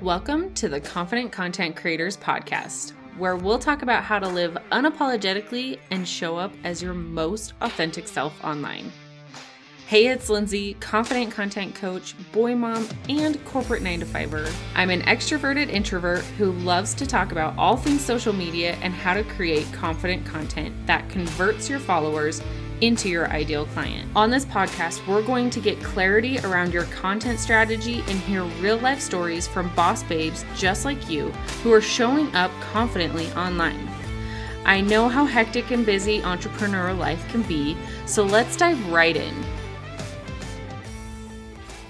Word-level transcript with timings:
Welcome 0.00 0.52
to 0.54 0.68
the 0.68 0.80
Confident 0.80 1.30
Content 1.30 1.76
Creators 1.76 2.16
Podcast, 2.16 2.94
where 3.16 3.36
we'll 3.36 3.60
talk 3.60 3.82
about 3.82 4.02
how 4.02 4.18
to 4.18 4.28
live 4.28 4.58
unapologetically 4.72 5.78
and 5.92 6.06
show 6.06 6.36
up 6.36 6.52
as 6.64 6.82
your 6.82 6.94
most 6.94 7.52
authentic 7.60 8.08
self 8.08 8.34
online. 8.42 8.90
Hey, 9.86 10.08
it's 10.08 10.28
Lindsay, 10.28 10.74
confident 10.74 11.30
content 11.30 11.76
coach, 11.76 12.16
boy 12.32 12.56
mom, 12.56 12.88
and 13.08 13.42
corporate 13.44 13.82
9 13.82 14.00
to 14.00 14.06
5er. 14.06 14.52
I'm 14.74 14.90
an 14.90 15.02
extroverted 15.02 15.68
introvert 15.68 16.24
who 16.38 16.50
loves 16.50 16.92
to 16.94 17.06
talk 17.06 17.30
about 17.30 17.56
all 17.56 17.76
things 17.76 18.04
social 18.04 18.32
media 18.32 18.72
and 18.82 18.92
how 18.92 19.14
to 19.14 19.22
create 19.22 19.72
confident 19.72 20.26
content 20.26 20.74
that 20.88 21.08
converts 21.08 21.70
your 21.70 21.78
followers 21.78 22.42
into 22.80 23.08
your 23.08 23.28
ideal 23.30 23.66
client. 23.66 24.10
On 24.16 24.30
this 24.30 24.44
podcast, 24.44 25.06
we're 25.06 25.22
going 25.22 25.50
to 25.50 25.60
get 25.60 25.82
clarity 25.82 26.38
around 26.40 26.72
your 26.72 26.84
content 26.84 27.38
strategy 27.38 28.00
and 28.08 28.18
hear 28.20 28.42
real 28.60 28.78
life 28.78 29.00
stories 29.00 29.46
from 29.46 29.68
boss 29.74 30.02
babes 30.02 30.44
just 30.56 30.84
like 30.84 31.08
you 31.08 31.30
who 31.62 31.72
are 31.72 31.80
showing 31.80 32.34
up 32.34 32.50
confidently 32.72 33.30
online. 33.32 33.88
I 34.64 34.80
know 34.80 35.08
how 35.08 35.26
hectic 35.26 35.70
and 35.70 35.84
busy 35.84 36.20
entrepreneurial 36.22 36.98
life 36.98 37.26
can 37.30 37.42
be, 37.42 37.76
so 38.06 38.24
let's 38.24 38.56
dive 38.56 38.90
right 38.90 39.16
in. 39.16 39.34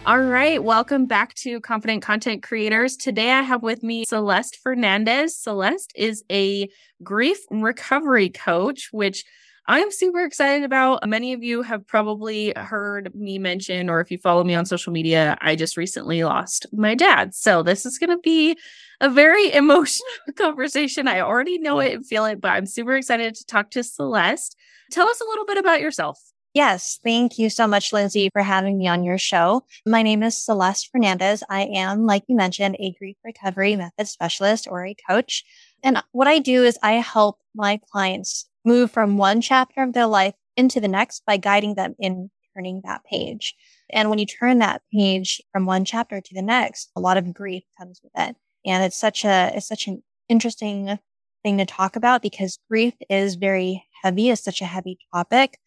All 0.06 0.20
right, 0.20 0.62
welcome 0.62 1.06
back 1.06 1.32
to 1.37 1.60
Confident 1.60 2.02
Content 2.02 2.42
Creators. 2.42 2.96
Today 2.98 3.30
I 3.30 3.40
have 3.40 3.62
with 3.62 3.82
me 3.82 4.04
Celeste 4.04 4.59
Fernandez. 4.62 5.34
Celeste 5.34 5.92
is 5.96 6.24
a 6.30 6.68
grief 7.02 7.38
recovery 7.51 8.28
coach, 8.28 8.90
which 8.92 9.24
I'm 9.66 9.91
super 9.91 10.23
excited 10.23 10.62
about. 10.62 11.09
Many 11.09 11.32
of 11.32 11.42
you 11.42 11.62
have 11.62 11.86
probably 11.86 12.52
heard 12.54 13.14
me 13.14 13.38
mention, 13.38 13.88
or 13.88 14.00
if 14.00 14.10
you 14.10 14.18
follow 14.18 14.45
me 14.45 14.54
on 14.54 14.66
social 14.66 14.92
media, 14.92 15.38
I 15.40 15.56
just 15.56 15.78
recently 15.78 16.23
lost 16.23 16.66
my 16.70 16.95
dad. 16.95 17.34
So 17.34 17.62
this 17.62 17.87
is 17.87 17.96
going 17.96 18.10
to 18.10 18.18
be 18.18 18.59
a 19.00 19.09
very 19.09 19.50
emotional 19.54 20.06
conversation. 20.37 21.09
I 21.09 21.20
already 21.20 21.59
know 21.59 21.80
it 21.80 21.95
and 21.95 22.07
feel 22.07 22.26
it, 22.26 22.42
but 22.42 22.48
I'm 22.48 22.66
super 22.66 22.95
excited 22.95 23.35
to 23.37 23.46
talk 23.46 23.70
to 23.70 23.82
Celeste. 23.82 24.54
Tell 24.90 25.09
us 25.09 25.20
a 25.23 25.24
little 25.24 25.46
bit 25.46 25.57
about 25.57 25.80
yourself. 25.80 26.20
Yes, 26.52 27.01
thank 27.02 27.38
you 27.38 27.48
so 27.48 27.66
much, 27.66 27.92
Lindsay, 27.92 28.29
for 28.32 28.42
having 28.42 28.79
me 28.79 28.87
on 28.87 29.02
your 29.02 29.18
show. 29.18 29.65
My 29.87 30.02
name 30.02 30.23
is 30.23 30.37
Celeste 30.37 30.90
Fernandez. 30.92 31.42
I 31.48 31.62
am, 31.62 32.04
like 32.04 32.23
you 32.29 32.37
mentioned, 32.37 32.76
a 32.79 32.92
grief 32.92 33.16
recovery 33.24 33.76
method 33.76 34.07
specialist 34.07 34.68
or 34.70 34.85
a 34.85 34.95
coach. 35.09 35.42
And 35.82 36.01
what 36.12 36.29
I 36.29 36.38
do 36.38 36.62
is 36.62 36.79
I 36.80 36.92
help 36.92 37.40
my 37.57 37.80
clients 37.90 38.46
move 38.65 38.90
from 38.90 39.16
one 39.16 39.40
chapter 39.40 39.82
of 39.82 39.93
their 39.93 40.07
life 40.07 40.34
into 40.57 40.80
the 40.80 40.88
next 40.88 41.23
by 41.26 41.37
guiding 41.37 41.74
them 41.74 41.95
in 41.98 42.30
turning 42.54 42.80
that 42.84 43.04
page. 43.04 43.54
And 43.90 44.10
when 44.10 44.18
you 44.18 44.26
turn 44.26 44.59
that 44.59 44.82
page 44.93 45.43
from 45.52 45.66
one 45.66 45.84
chapter 45.84 46.20
to 46.20 46.34
the 46.34 46.43
next, 46.43 46.90
a 46.96 47.01
lot 47.01 47.16
of 47.16 47.35
grief 47.35 47.65
comes 47.79 48.01
with 48.02 48.12
it. 48.16 48.37
And 48.65 48.85
it's 48.85 48.96
such 48.96 49.24
a, 49.24 49.52
it's 49.54 49.68
such 49.68 49.87
an 49.87 50.02
interesting 50.29 50.98
thing 51.42 51.59
to 51.59 51.66
talk 51.66 51.96
about 51.96 52.23
because 52.23 52.59
grief 52.70 52.95
is 53.10 53.35
very 53.35 53.85
heavy. 54.02 54.30
It's 54.30 54.45
such 54.45 54.62
a 54.62 54.66
heavy 54.66 54.98
topic. 55.12 55.59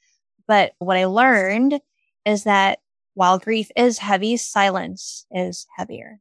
But 0.48 0.74
what 0.80 0.98
I 0.98 1.06
learned 1.06 1.80
is 2.26 2.46
that 2.46 2.80
while 3.14 3.38
grief 3.38 3.70
is 3.76 3.98
heavy, 4.00 4.38
silence 4.38 5.26
is 5.32 5.68
heavier. 5.76 6.20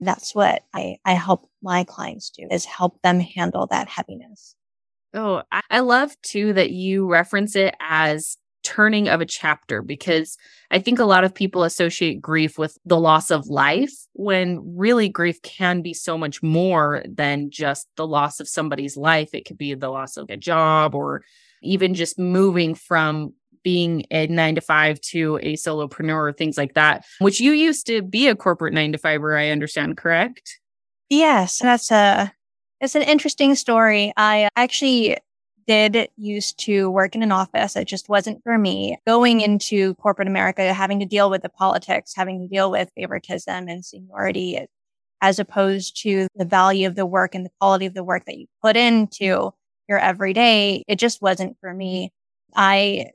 That's 0.00 0.34
what 0.34 0.62
I, 0.74 0.98
I 1.04 1.12
help 1.14 1.48
my 1.62 1.84
clients 1.84 2.30
do 2.30 2.46
is 2.50 2.64
help 2.64 3.00
them 3.02 3.20
handle 3.20 3.66
that 3.70 3.88
heaviness. 3.88 4.54
Oh, 5.14 5.42
I 5.70 5.80
love 5.80 6.14
too 6.22 6.52
that 6.52 6.70
you 6.70 7.06
reference 7.06 7.56
it 7.56 7.74
as 7.80 8.36
turning 8.62 9.08
of 9.08 9.20
a 9.22 9.26
chapter 9.26 9.80
because 9.80 10.36
I 10.70 10.78
think 10.78 10.98
a 10.98 11.04
lot 11.04 11.24
of 11.24 11.34
people 11.34 11.64
associate 11.64 12.20
grief 12.20 12.58
with 12.58 12.76
the 12.84 12.98
loss 12.98 13.30
of 13.30 13.46
life 13.46 13.92
when 14.12 14.60
really 14.76 15.08
grief 15.08 15.40
can 15.40 15.80
be 15.80 15.94
so 15.94 16.18
much 16.18 16.42
more 16.42 17.02
than 17.08 17.50
just 17.50 17.88
the 17.96 18.06
loss 18.06 18.40
of 18.40 18.48
somebody's 18.48 18.96
life. 18.96 19.30
It 19.32 19.46
could 19.46 19.56
be 19.56 19.72
the 19.72 19.88
loss 19.88 20.18
of 20.18 20.28
a 20.28 20.36
job 20.36 20.94
or 20.94 21.22
even 21.62 21.94
just 21.94 22.18
moving 22.18 22.74
from 22.74 23.32
being 23.62 24.04
a 24.10 24.26
nine 24.26 24.54
to 24.54 24.60
five 24.60 25.00
to 25.00 25.38
a 25.42 25.54
solopreneur, 25.54 26.36
things 26.36 26.58
like 26.58 26.74
that, 26.74 27.04
which 27.20 27.40
you 27.40 27.52
used 27.52 27.86
to 27.86 28.02
be 28.02 28.28
a 28.28 28.36
corporate 28.36 28.74
nine 28.74 28.92
to 28.92 28.98
five, 28.98 29.22
I 29.24 29.48
understand, 29.48 29.96
correct? 29.96 30.60
Yes, 31.08 31.58
that's 31.58 31.90
a 31.90 32.32
it's 32.80 32.94
an 32.94 33.02
interesting 33.02 33.54
story. 33.54 34.12
I 34.16 34.48
actually 34.56 35.18
did 35.66 36.08
used 36.16 36.58
to 36.60 36.90
work 36.90 37.14
in 37.14 37.22
an 37.22 37.30
office. 37.30 37.76
It 37.76 37.86
just 37.86 38.08
wasn't 38.08 38.42
for 38.42 38.56
me. 38.56 38.98
Going 39.06 39.42
into 39.42 39.94
corporate 39.96 40.28
America, 40.28 40.72
having 40.72 40.98
to 41.00 41.06
deal 41.06 41.28
with 41.28 41.42
the 41.42 41.50
politics, 41.50 42.14
having 42.16 42.40
to 42.40 42.48
deal 42.48 42.70
with 42.70 42.90
favoritism 42.96 43.68
and 43.68 43.84
seniority, 43.84 44.66
as 45.20 45.38
opposed 45.38 46.00
to 46.02 46.26
the 46.36 46.44
value 46.44 46.86
of 46.86 46.94
the 46.94 47.04
work 47.04 47.34
and 47.34 47.44
the 47.44 47.50
quality 47.60 47.86
of 47.86 47.94
the 47.94 48.04
work 48.04 48.24
that 48.24 48.38
you 48.38 48.46
put 48.62 48.76
into 48.76 49.50
your 49.88 49.98
everyday, 49.98 50.82
it 50.88 50.96
just 50.96 51.20
wasn't 51.20 51.56
for 51.60 51.74
me. 51.74 52.12
I 52.54 53.10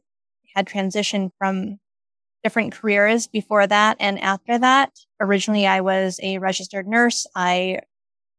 had 0.55 0.67
transitioned 0.67 1.31
from 1.39 1.79
different 2.43 2.73
careers 2.73 3.25
before 3.25 3.65
that 3.65 3.97
and 3.99 4.19
after 4.19 4.59
that. 4.59 4.91
Originally, 5.19 5.65
I 5.65 5.81
was 5.81 6.19
a 6.21 6.37
registered 6.37 6.87
nurse. 6.87 7.25
I 7.35 7.79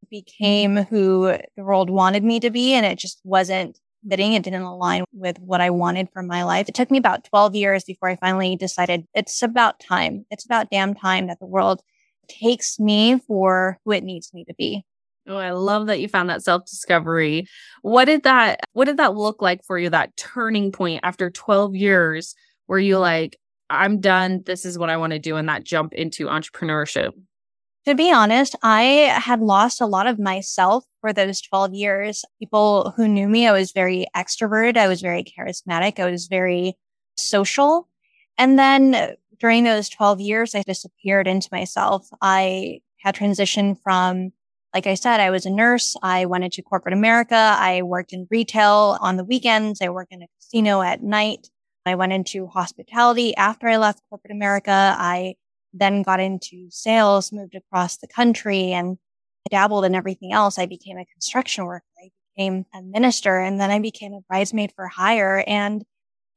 became 0.09 0.77
who 0.77 1.37
the 1.55 1.63
world 1.63 1.89
wanted 1.89 2.23
me 2.23 2.39
to 2.39 2.49
be. 2.49 2.73
And 2.73 2.85
it 2.85 2.97
just 2.97 3.19
wasn't 3.23 3.79
fitting. 4.07 4.33
It 4.33 4.43
didn't 4.43 4.61
align 4.61 5.03
with 5.13 5.39
what 5.39 5.61
I 5.61 5.69
wanted 5.69 6.09
for 6.11 6.21
my 6.21 6.43
life. 6.43 6.69
It 6.69 6.75
took 6.75 6.91
me 6.91 6.97
about 6.97 7.25
12 7.25 7.55
years 7.55 7.83
before 7.83 8.09
I 8.09 8.15
finally 8.15 8.55
decided 8.55 9.05
it's 9.13 9.41
about 9.41 9.79
time. 9.79 10.25
It's 10.29 10.45
about 10.45 10.69
damn 10.69 10.93
time 10.93 11.27
that 11.27 11.39
the 11.39 11.45
world 11.45 11.81
takes 12.27 12.79
me 12.79 13.19
for 13.27 13.79
who 13.85 13.91
it 13.91 14.03
needs 14.03 14.33
me 14.33 14.45
to 14.45 14.53
be. 14.53 14.85
Oh, 15.27 15.37
I 15.37 15.51
love 15.51 15.87
that 15.87 15.99
you 15.99 16.07
found 16.07 16.29
that 16.29 16.43
self-discovery. 16.43 17.47
What 17.81 18.05
did 18.05 18.23
that 18.23 18.59
what 18.73 18.85
did 18.85 18.97
that 18.97 19.15
look 19.15 19.41
like 19.41 19.63
for 19.63 19.77
you 19.77 19.89
that 19.89 20.15
turning 20.17 20.71
point 20.71 20.99
after 21.03 21.31
12 21.31 21.75
years 21.75 22.35
where 22.67 22.79
you 22.79 22.99
like 22.99 23.39
I'm 23.69 23.99
done, 23.99 24.43
this 24.45 24.65
is 24.65 24.77
what 24.77 24.91
I 24.91 24.97
want 24.97 25.13
to 25.13 25.19
do 25.19 25.37
and 25.37 25.49
that 25.49 25.63
jump 25.63 25.93
into 25.93 26.27
entrepreneurship? 26.27 27.11
To 27.85 27.93
be 27.93 28.11
honest, 28.11 28.55
I 28.63 28.81
had 29.15 29.41
lost 29.41 29.79
a 29.79 29.85
lot 29.85 30.07
of 30.07 30.17
myself 30.17 30.85
for 31.01 31.13
those 31.13 31.39
12 31.39 31.75
years. 31.75 32.25
People 32.39 32.93
who 32.97 33.07
knew 33.07 33.27
me, 33.27 33.47
I 33.47 33.51
was 33.51 33.71
very 33.73 34.07
extroverted. 34.15 34.75
I 34.75 34.87
was 34.87 35.01
very 35.01 35.23
charismatic. 35.23 35.99
I 35.99 36.09
was 36.09 36.25
very 36.25 36.73
social. 37.15 37.87
And 38.39 38.57
then 38.57 39.15
during 39.39 39.65
those 39.65 39.87
12 39.89 40.19
years, 40.19 40.55
I 40.55 40.63
disappeared 40.63 41.27
into 41.27 41.47
myself. 41.51 42.07
I 42.23 42.79
had 43.03 43.13
transitioned 43.13 43.77
from, 43.83 44.31
like 44.73 44.87
I 44.87 44.95
said, 44.95 45.19
I 45.19 45.29
was 45.29 45.45
a 45.45 45.51
nurse. 45.51 45.95
I 46.01 46.25
went 46.25 46.43
into 46.43 46.63
corporate 46.63 46.93
America. 46.93 47.35
I 47.35 47.83
worked 47.83 48.13
in 48.13 48.27
retail 48.31 48.97
on 48.99 49.17
the 49.17 49.23
weekends. 49.23 49.79
I 49.79 49.89
worked 49.89 50.11
in 50.11 50.23
a 50.23 50.27
casino 50.39 50.81
at 50.81 51.03
night. 51.03 51.49
I 51.85 51.93
went 51.93 52.13
into 52.13 52.47
hospitality 52.47 53.35
after 53.35 53.67
I 53.67 53.77
left 53.77 54.01
corporate 54.09 54.31
America. 54.31 54.95
I 54.97 55.35
then 55.77 56.01
got 56.01 56.19
into 56.19 56.67
sales, 56.69 57.31
moved 57.31 57.55
across 57.55 57.97
the 57.97 58.07
country 58.07 58.71
and 58.71 58.97
dabbled 59.49 59.85
in 59.85 59.95
everything 59.95 60.31
else. 60.31 60.57
I 60.57 60.65
became 60.65 60.97
a 60.97 61.05
construction 61.05 61.65
worker. 61.65 61.85
I 62.03 62.09
became 62.35 62.65
a 62.73 62.81
minister 62.81 63.39
and 63.39 63.59
then 63.59 63.71
I 63.71 63.79
became 63.79 64.13
a 64.13 64.21
bridesmaid 64.21 64.73
for 64.75 64.87
hire. 64.87 65.43
And 65.45 65.83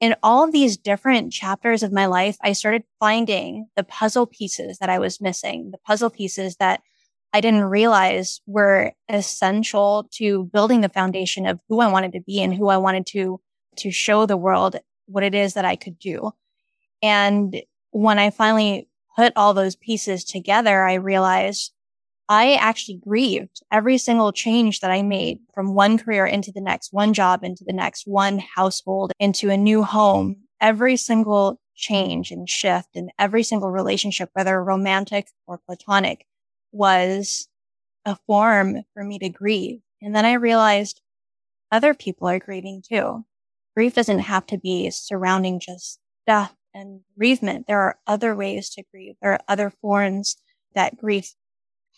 in 0.00 0.14
all 0.22 0.44
of 0.44 0.52
these 0.52 0.76
different 0.76 1.32
chapters 1.32 1.82
of 1.82 1.92
my 1.92 2.06
life, 2.06 2.36
I 2.42 2.52
started 2.52 2.84
finding 3.00 3.68
the 3.76 3.82
puzzle 3.82 4.26
pieces 4.26 4.78
that 4.78 4.90
I 4.90 4.98
was 4.98 5.20
missing, 5.20 5.70
the 5.70 5.78
puzzle 5.78 6.10
pieces 6.10 6.56
that 6.56 6.80
I 7.32 7.40
didn't 7.40 7.64
realize 7.64 8.40
were 8.46 8.92
essential 9.08 10.08
to 10.12 10.44
building 10.52 10.80
the 10.80 10.88
foundation 10.88 11.46
of 11.46 11.60
who 11.68 11.80
I 11.80 11.90
wanted 11.90 12.12
to 12.12 12.20
be 12.20 12.40
and 12.40 12.54
who 12.54 12.68
I 12.68 12.78
wanted 12.78 13.06
to, 13.08 13.40
to 13.78 13.90
show 13.90 14.24
the 14.24 14.36
world 14.36 14.76
what 15.06 15.24
it 15.24 15.34
is 15.34 15.54
that 15.54 15.64
I 15.64 15.76
could 15.76 15.98
do. 15.98 16.32
And 17.02 17.60
when 17.90 18.18
I 18.18 18.30
finally 18.30 18.88
put 19.18 19.32
all 19.34 19.52
those 19.52 19.74
pieces 19.74 20.24
together, 20.24 20.84
I 20.84 20.94
realized 20.94 21.72
I 22.28 22.54
actually 22.54 23.00
grieved 23.04 23.60
every 23.72 23.98
single 23.98 24.32
change 24.32 24.80
that 24.80 24.92
I 24.92 25.02
made 25.02 25.40
from 25.54 25.74
one 25.74 25.98
career 25.98 26.24
into 26.24 26.52
the 26.52 26.60
next, 26.60 26.92
one 26.92 27.12
job 27.14 27.42
into 27.42 27.64
the 27.66 27.72
next, 27.72 28.06
one 28.06 28.38
household 28.38 29.12
into 29.18 29.50
a 29.50 29.56
new 29.56 29.82
home. 29.82 30.36
Every 30.60 30.96
single 30.96 31.60
change 31.74 32.30
and 32.30 32.48
shift 32.48 32.90
and 32.94 33.10
every 33.18 33.42
single 33.42 33.70
relationship, 33.70 34.30
whether 34.34 34.62
romantic 34.62 35.28
or 35.46 35.60
platonic, 35.66 36.24
was 36.70 37.48
a 38.04 38.16
form 38.26 38.82
for 38.94 39.02
me 39.02 39.18
to 39.18 39.28
grieve. 39.28 39.80
And 40.00 40.14
then 40.14 40.26
I 40.26 40.34
realized 40.34 41.00
other 41.72 41.94
people 41.94 42.28
are 42.28 42.38
grieving 42.38 42.82
too. 42.86 43.24
Grief 43.76 43.94
doesn't 43.94 44.20
have 44.20 44.46
to 44.46 44.58
be 44.58 44.90
surrounding 44.90 45.60
just 45.60 45.98
death 46.26 46.54
and 46.74 47.00
bereavement. 47.16 47.66
There 47.66 47.80
are 47.80 47.98
other 48.06 48.34
ways 48.34 48.70
to 48.70 48.82
grieve. 48.92 49.14
There 49.20 49.32
are 49.32 49.40
other 49.48 49.72
forms 49.80 50.36
that 50.74 50.96
grief 50.96 51.34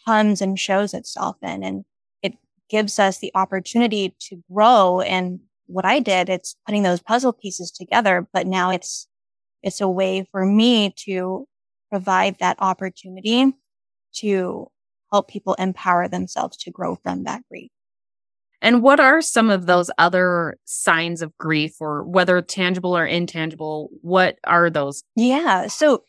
comes 0.06 0.40
and 0.40 0.58
shows 0.58 0.94
itself 0.94 1.36
in. 1.42 1.62
And 1.62 1.84
it 2.22 2.34
gives 2.68 2.98
us 2.98 3.18
the 3.18 3.32
opportunity 3.34 4.14
to 4.28 4.42
grow. 4.50 5.00
And 5.00 5.40
what 5.66 5.84
I 5.84 6.00
did, 6.00 6.28
it's 6.28 6.56
putting 6.66 6.82
those 6.82 7.02
puzzle 7.02 7.32
pieces 7.32 7.70
together, 7.70 8.26
but 8.32 8.46
now 8.46 8.70
it's, 8.70 9.06
it's 9.62 9.80
a 9.80 9.88
way 9.88 10.26
for 10.32 10.44
me 10.44 10.94
to 11.04 11.46
provide 11.90 12.38
that 12.38 12.56
opportunity 12.60 13.52
to 14.14 14.66
help 15.12 15.28
people 15.28 15.54
empower 15.54 16.08
themselves 16.08 16.56
to 16.56 16.70
grow 16.70 16.96
from 16.96 17.24
that 17.24 17.42
grief. 17.50 17.70
And 18.62 18.82
what 18.82 19.00
are 19.00 19.22
some 19.22 19.50
of 19.50 19.66
those 19.66 19.90
other 19.98 20.58
signs 20.64 21.22
of 21.22 21.36
grief 21.38 21.76
or 21.80 22.04
whether 22.04 22.40
tangible 22.42 22.96
or 22.96 23.06
intangible? 23.06 23.88
What 24.02 24.38
are 24.44 24.68
those? 24.68 25.02
Yeah. 25.16 25.66
So, 25.68 26.04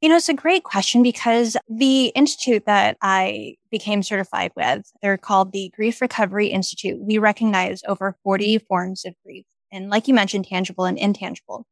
you 0.00 0.08
know, 0.08 0.16
it's 0.16 0.28
a 0.28 0.34
great 0.34 0.64
question 0.64 1.02
because 1.02 1.56
the 1.68 2.06
institute 2.08 2.66
that 2.66 2.98
I 3.00 3.54
became 3.70 4.02
certified 4.02 4.52
with, 4.56 4.82
they're 5.00 5.16
called 5.16 5.52
the 5.52 5.70
Grief 5.74 6.00
Recovery 6.00 6.48
Institute. 6.48 7.00
We 7.00 7.18
recognize 7.18 7.82
over 7.88 8.16
40 8.22 8.58
forms 8.58 9.04
of 9.04 9.14
grief. 9.24 9.46
And 9.70 9.88
like 9.88 10.08
you 10.08 10.14
mentioned, 10.14 10.46
tangible 10.46 10.84
and 10.84 10.98
intangible. 10.98 11.66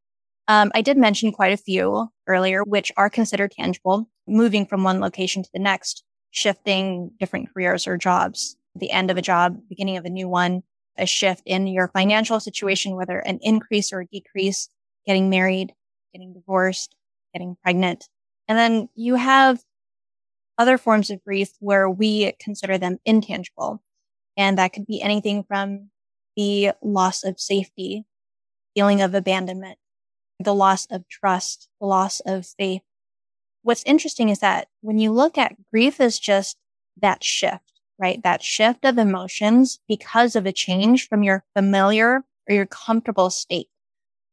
Um, 0.49 0.73
I 0.75 0.81
did 0.81 0.97
mention 0.97 1.31
quite 1.33 1.53
a 1.53 1.57
few 1.57 2.09
earlier, 2.27 2.65
which 2.65 2.91
are 2.97 3.11
considered 3.11 3.53
tangible, 3.53 4.09
moving 4.27 4.65
from 4.65 4.83
one 4.83 4.99
location 4.99 5.43
to 5.43 5.51
the 5.53 5.61
next, 5.61 6.03
shifting 6.31 7.11
different 7.21 7.53
careers 7.53 7.87
or 7.87 7.99
jobs, 7.99 8.57
the 8.75 8.91
end 8.91 9.11
of 9.11 9.17
a 9.17 9.23
job, 9.23 9.61
beginning 9.69 9.97
of 9.97 10.05
a 10.05 10.11
new 10.11 10.29
one, 10.29 10.63
a 10.97 11.07
shift 11.07 11.43
in 11.47 11.67
your 11.67 11.89
financial 11.89 12.41
situation, 12.41 12.97
whether 12.97 13.19
an 13.19 13.39
increase 13.43 13.93
or 13.93 14.01
a 14.01 14.07
decrease, 14.07 14.69
getting 15.07 15.31
married, 15.31 15.73
getting 16.13 16.33
divorced, 16.33 16.95
getting 17.33 17.57
pregnant. 17.63 18.09
And 18.49 18.59
then 18.59 18.89
you 18.95 19.15
have 19.15 19.63
other 20.59 20.77
forms 20.77 21.11
of 21.11 21.25
grief 21.25 21.51
where 21.61 21.89
we 21.89 22.33
consider 22.39 22.77
them 22.77 22.99
intangible. 23.05 23.83
And 24.37 24.59
that 24.59 24.73
could 24.73 24.87
be 24.87 25.01
anything 25.01 25.43
from 25.43 25.91
the 26.37 26.73
loss 26.83 27.25
of 27.25 27.41
safety, 27.41 28.05
feeling 28.75 29.01
of 29.01 29.15
abandonment, 29.15 29.79
the 30.39 30.55
loss 30.55 30.87
of 30.87 31.09
trust, 31.09 31.69
the 31.81 31.87
loss 31.87 32.21
of 32.21 32.47
faith. 32.47 32.83
What's 33.63 33.83
interesting 33.85 34.29
is 34.29 34.39
that 34.41 34.69
when 34.81 34.99
you 34.99 35.13
look 35.13 35.37
at 35.37 35.57
grief 35.71 36.01
as 36.01 36.19
just 36.19 36.57
that 37.01 37.23
shift, 37.23 37.70
right? 38.01 38.23
That 38.23 38.43
shift 38.43 38.85
of 38.85 38.99
emotions 38.99 39.79
because 39.87 40.35
of 40.35 40.47
a 40.47 40.53
change 40.53 41.09
from 41.09 41.23
your 41.23 41.45
familiar 41.55 42.25
or 42.49 42.55
your 42.55 42.67
comfortable 42.67 43.31
state. 43.31 43.69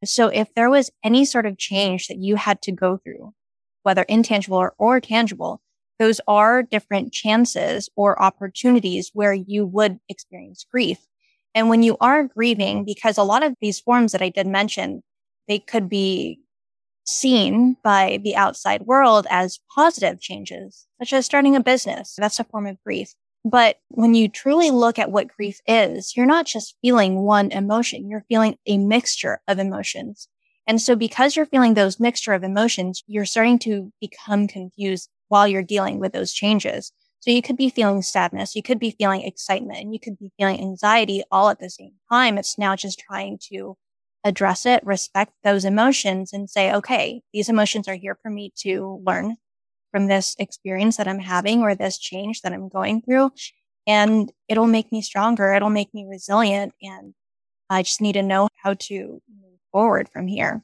So 0.04 0.28
if 0.28 0.54
there 0.54 0.70
was 0.70 0.90
any 1.04 1.24
sort 1.24 1.46
of 1.46 1.58
change 1.58 2.08
that 2.08 2.18
you 2.18 2.36
had 2.36 2.62
to 2.62 2.72
go 2.72 2.98
through, 2.98 3.34
whether 3.82 4.02
intangible 4.02 4.58
or, 4.58 4.74
or 4.78 5.00
tangible, 5.00 5.60
those 5.98 6.20
are 6.28 6.62
different 6.62 7.12
chances 7.12 7.90
or 7.96 8.20
opportunities 8.22 9.10
where 9.12 9.32
you 9.32 9.66
would 9.66 9.98
experience 10.08 10.64
grief. 10.70 10.98
And 11.54 11.68
when 11.68 11.82
you 11.82 11.96
are 12.00 12.24
grieving, 12.24 12.84
because 12.84 13.18
a 13.18 13.24
lot 13.24 13.42
of 13.42 13.54
these 13.60 13.80
forms 13.80 14.12
that 14.12 14.22
I 14.22 14.28
did 14.28 14.46
mention, 14.46 15.02
they 15.48 15.58
could 15.58 15.88
be 15.88 16.40
seen 17.04 17.76
by 17.82 18.20
the 18.22 18.36
outside 18.36 18.82
world 18.82 19.26
as 19.30 19.58
positive 19.74 20.20
changes, 20.20 20.86
such 21.00 21.12
as 21.12 21.26
starting 21.26 21.56
a 21.56 21.60
business. 21.60 22.14
That's 22.18 22.38
a 22.38 22.44
form 22.44 22.66
of 22.66 22.76
grief. 22.84 23.14
But 23.48 23.78
when 23.88 24.14
you 24.14 24.28
truly 24.28 24.70
look 24.70 24.98
at 24.98 25.10
what 25.10 25.28
grief 25.28 25.60
is, 25.66 26.14
you're 26.14 26.26
not 26.26 26.44
just 26.44 26.76
feeling 26.82 27.20
one 27.20 27.50
emotion. 27.50 28.08
You're 28.08 28.26
feeling 28.28 28.58
a 28.66 28.76
mixture 28.76 29.40
of 29.48 29.58
emotions. 29.58 30.28
And 30.66 30.82
so 30.82 30.94
because 30.94 31.34
you're 31.34 31.46
feeling 31.46 31.72
those 31.72 31.98
mixture 31.98 32.34
of 32.34 32.44
emotions, 32.44 33.02
you're 33.06 33.24
starting 33.24 33.58
to 33.60 33.90
become 34.02 34.48
confused 34.48 35.08
while 35.28 35.48
you're 35.48 35.62
dealing 35.62 35.98
with 35.98 36.12
those 36.12 36.32
changes. 36.32 36.92
So 37.20 37.30
you 37.30 37.40
could 37.40 37.56
be 37.56 37.70
feeling 37.70 38.02
sadness, 38.02 38.54
you 38.54 38.62
could 38.62 38.78
be 38.78 38.90
feeling 38.90 39.22
excitement, 39.22 39.80
and 39.80 39.94
you 39.94 39.98
could 39.98 40.18
be 40.18 40.30
feeling 40.38 40.60
anxiety 40.60 41.22
all 41.32 41.48
at 41.48 41.58
the 41.58 41.70
same 41.70 41.94
time. 42.12 42.36
It's 42.36 42.58
now 42.58 42.76
just 42.76 42.98
trying 42.98 43.38
to 43.50 43.76
address 44.24 44.66
it, 44.66 44.84
respect 44.84 45.32
those 45.42 45.64
emotions 45.64 46.34
and 46.34 46.50
say, 46.50 46.72
okay, 46.74 47.22
these 47.32 47.48
emotions 47.48 47.88
are 47.88 47.94
here 47.94 48.18
for 48.22 48.30
me 48.30 48.52
to 48.58 49.02
learn 49.06 49.36
from 49.98 50.06
this 50.06 50.36
experience 50.38 50.96
that 50.96 51.08
I'm 51.08 51.18
having 51.18 51.62
or 51.62 51.74
this 51.74 51.98
change 51.98 52.42
that 52.42 52.52
I'm 52.52 52.68
going 52.68 53.02
through. 53.02 53.32
And 53.84 54.30
it'll 54.46 54.68
make 54.68 54.92
me 54.92 55.02
stronger. 55.02 55.52
It'll 55.52 55.70
make 55.70 55.92
me 55.92 56.06
resilient. 56.08 56.72
And 56.80 57.14
I 57.68 57.82
just 57.82 58.00
need 58.00 58.12
to 58.12 58.22
know 58.22 58.46
how 58.62 58.74
to 58.74 58.96
move 59.28 59.58
forward 59.72 60.08
from 60.12 60.28
here. 60.28 60.62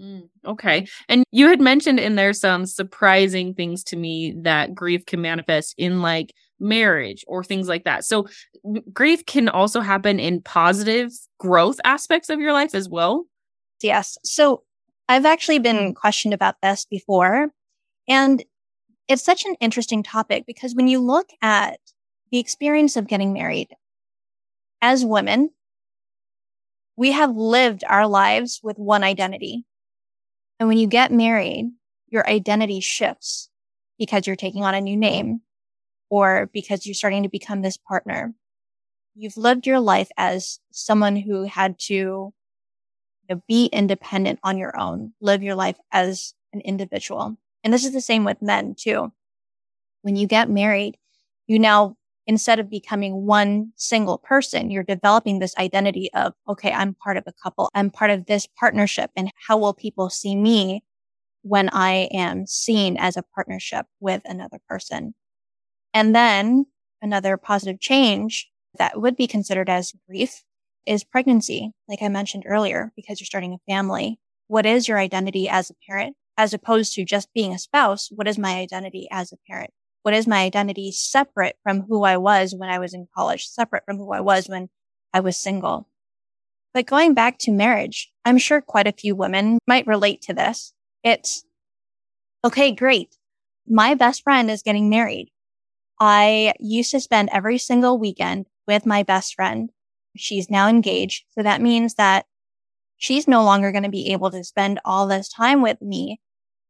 Mm, 0.00 0.28
okay. 0.44 0.88
And 1.08 1.22
you 1.30 1.46
had 1.46 1.60
mentioned 1.60 2.00
in 2.00 2.16
there 2.16 2.32
some 2.32 2.66
surprising 2.66 3.54
things 3.54 3.84
to 3.84 3.96
me 3.96 4.34
that 4.38 4.74
grief 4.74 5.06
can 5.06 5.20
manifest 5.20 5.76
in 5.78 6.02
like 6.02 6.34
marriage 6.58 7.24
or 7.28 7.44
things 7.44 7.68
like 7.68 7.84
that. 7.84 8.04
So 8.04 8.26
grief 8.92 9.24
can 9.24 9.48
also 9.48 9.82
happen 9.82 10.18
in 10.18 10.42
positive 10.42 11.12
growth 11.38 11.78
aspects 11.84 12.28
of 12.28 12.40
your 12.40 12.52
life 12.52 12.74
as 12.74 12.88
well. 12.88 13.26
Yes. 13.82 14.18
So 14.24 14.64
I've 15.08 15.26
actually 15.26 15.60
been 15.60 15.94
questioned 15.94 16.34
about 16.34 16.56
this 16.60 16.86
before. 16.90 17.52
And 18.08 18.44
it's 19.08 19.24
such 19.24 19.44
an 19.44 19.56
interesting 19.60 20.02
topic 20.02 20.44
because 20.46 20.74
when 20.74 20.88
you 20.88 21.00
look 21.00 21.30
at 21.42 21.78
the 22.30 22.38
experience 22.38 22.96
of 22.96 23.06
getting 23.06 23.32
married 23.32 23.68
as 24.82 25.04
women, 25.04 25.50
we 26.96 27.12
have 27.12 27.36
lived 27.36 27.84
our 27.88 28.06
lives 28.06 28.60
with 28.62 28.78
one 28.78 29.04
identity. 29.04 29.64
And 30.58 30.68
when 30.68 30.78
you 30.78 30.86
get 30.86 31.12
married, 31.12 31.70
your 32.08 32.28
identity 32.28 32.80
shifts 32.80 33.50
because 33.98 34.26
you're 34.26 34.36
taking 34.36 34.64
on 34.64 34.74
a 34.74 34.80
new 34.80 34.96
name 34.96 35.40
or 36.08 36.48
because 36.52 36.86
you're 36.86 36.94
starting 36.94 37.22
to 37.24 37.28
become 37.28 37.62
this 37.62 37.76
partner. 37.76 38.34
You've 39.14 39.36
lived 39.36 39.66
your 39.66 39.80
life 39.80 40.08
as 40.16 40.60
someone 40.70 41.16
who 41.16 41.44
had 41.44 41.78
to 41.80 41.94
you 41.94 42.32
know, 43.28 43.42
be 43.48 43.66
independent 43.66 44.38
on 44.42 44.58
your 44.58 44.78
own, 44.78 45.12
live 45.20 45.42
your 45.42 45.54
life 45.54 45.78
as 45.90 46.34
an 46.52 46.60
individual. 46.60 47.36
And 47.66 47.74
this 47.74 47.84
is 47.84 47.92
the 47.92 48.00
same 48.00 48.22
with 48.22 48.40
men 48.40 48.76
too. 48.78 49.12
When 50.02 50.14
you 50.14 50.28
get 50.28 50.48
married, 50.48 50.98
you 51.48 51.58
now 51.58 51.96
instead 52.28 52.60
of 52.60 52.70
becoming 52.70 53.26
one 53.26 53.72
single 53.74 54.18
person, 54.18 54.70
you're 54.70 54.84
developing 54.84 55.40
this 55.40 55.56
identity 55.56 56.08
of, 56.14 56.32
okay, 56.48 56.70
I'm 56.70 56.94
part 56.94 57.16
of 57.16 57.24
a 57.26 57.32
couple. 57.42 57.68
I'm 57.74 57.90
part 57.90 58.12
of 58.12 58.26
this 58.26 58.46
partnership. 58.46 59.10
And 59.16 59.32
how 59.48 59.58
will 59.58 59.74
people 59.74 60.10
see 60.10 60.36
me 60.36 60.84
when 61.42 61.68
I 61.72 62.08
am 62.12 62.46
seen 62.46 62.96
as 62.98 63.16
a 63.16 63.24
partnership 63.34 63.86
with 63.98 64.22
another 64.26 64.60
person? 64.68 65.16
And 65.92 66.14
then 66.14 66.66
another 67.02 67.36
positive 67.36 67.80
change 67.80 68.48
that 68.78 69.00
would 69.00 69.16
be 69.16 69.26
considered 69.26 69.68
as 69.68 69.92
grief 70.08 70.44
is 70.86 71.02
pregnancy. 71.02 71.72
Like 71.88 72.00
I 72.00 72.10
mentioned 72.10 72.44
earlier, 72.46 72.92
because 72.94 73.18
you're 73.18 73.26
starting 73.26 73.54
a 73.54 73.72
family. 73.72 74.20
What 74.46 74.66
is 74.66 74.86
your 74.86 74.98
identity 74.98 75.48
as 75.48 75.68
a 75.70 75.74
parent? 75.84 76.16
As 76.38 76.52
opposed 76.52 76.92
to 76.94 77.04
just 77.04 77.32
being 77.34 77.52
a 77.52 77.58
spouse, 77.58 78.08
what 78.10 78.28
is 78.28 78.38
my 78.38 78.56
identity 78.56 79.08
as 79.10 79.32
a 79.32 79.38
parent? 79.48 79.70
What 80.02 80.14
is 80.14 80.26
my 80.26 80.42
identity 80.42 80.92
separate 80.92 81.56
from 81.62 81.82
who 81.82 82.04
I 82.04 82.16
was 82.16 82.54
when 82.54 82.68
I 82.68 82.78
was 82.78 82.94
in 82.94 83.08
college, 83.14 83.46
separate 83.46 83.84
from 83.84 83.96
who 83.96 84.12
I 84.12 84.20
was 84.20 84.48
when 84.48 84.68
I 85.12 85.20
was 85.20 85.36
single? 85.36 85.88
But 86.74 86.86
going 86.86 87.14
back 87.14 87.38
to 87.38 87.50
marriage, 87.50 88.12
I'm 88.24 88.38
sure 88.38 88.60
quite 88.60 88.86
a 88.86 88.92
few 88.92 89.16
women 89.16 89.58
might 89.66 89.86
relate 89.86 90.20
to 90.22 90.34
this. 90.34 90.74
It's 91.02 91.44
okay, 92.44 92.70
great. 92.70 93.16
My 93.66 93.94
best 93.94 94.22
friend 94.22 94.50
is 94.50 94.62
getting 94.62 94.90
married. 94.90 95.30
I 95.98 96.52
used 96.60 96.90
to 96.90 97.00
spend 97.00 97.30
every 97.32 97.58
single 97.58 97.98
weekend 97.98 98.46
with 98.66 98.84
my 98.84 99.02
best 99.02 99.34
friend. 99.34 99.70
She's 100.16 100.50
now 100.50 100.68
engaged. 100.68 101.24
So 101.30 101.42
that 101.42 101.62
means 101.62 101.94
that 101.94 102.26
she's 102.96 103.26
no 103.26 103.42
longer 103.42 103.72
going 103.72 103.84
to 103.84 103.88
be 103.88 104.12
able 104.12 104.30
to 104.30 104.44
spend 104.44 104.78
all 104.84 105.06
this 105.06 105.28
time 105.28 105.62
with 105.62 105.80
me 105.80 106.20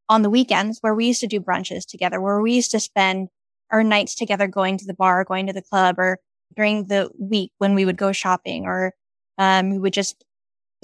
on 0.09 0.23
the 0.23 0.31
weekends 0.31 0.79
where 0.81 0.95
we 0.95 1.07
used 1.07 1.21
to 1.21 1.27
do 1.27 1.41
brunches 1.41 1.87
together, 1.87 2.21
where 2.21 2.41
we 2.41 2.53
used 2.53 2.71
to 2.71 2.81
spend 2.81 3.29
our 3.71 3.83
nights 3.83 4.15
together 4.15 4.47
going 4.47 4.79
to 4.79 4.87
the 4.87 4.95
bar, 4.95 5.25
going 5.25 5.47
to 5.47 5.53
the 5.53 5.63
club, 5.63 5.99
or 5.99 6.19
during 6.55 6.87
the 6.87 7.11
week 7.19 7.53
when 7.59 7.75
we 7.75 7.85
would 7.85 7.97
go 7.97 8.13
shopping, 8.13 8.65
or 8.65 8.93
um, 9.39 9.71
we 9.71 9.79
would 9.79 9.93
just 9.93 10.25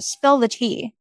spill 0.01 0.37
the 0.37 0.47
tea. 0.47 0.93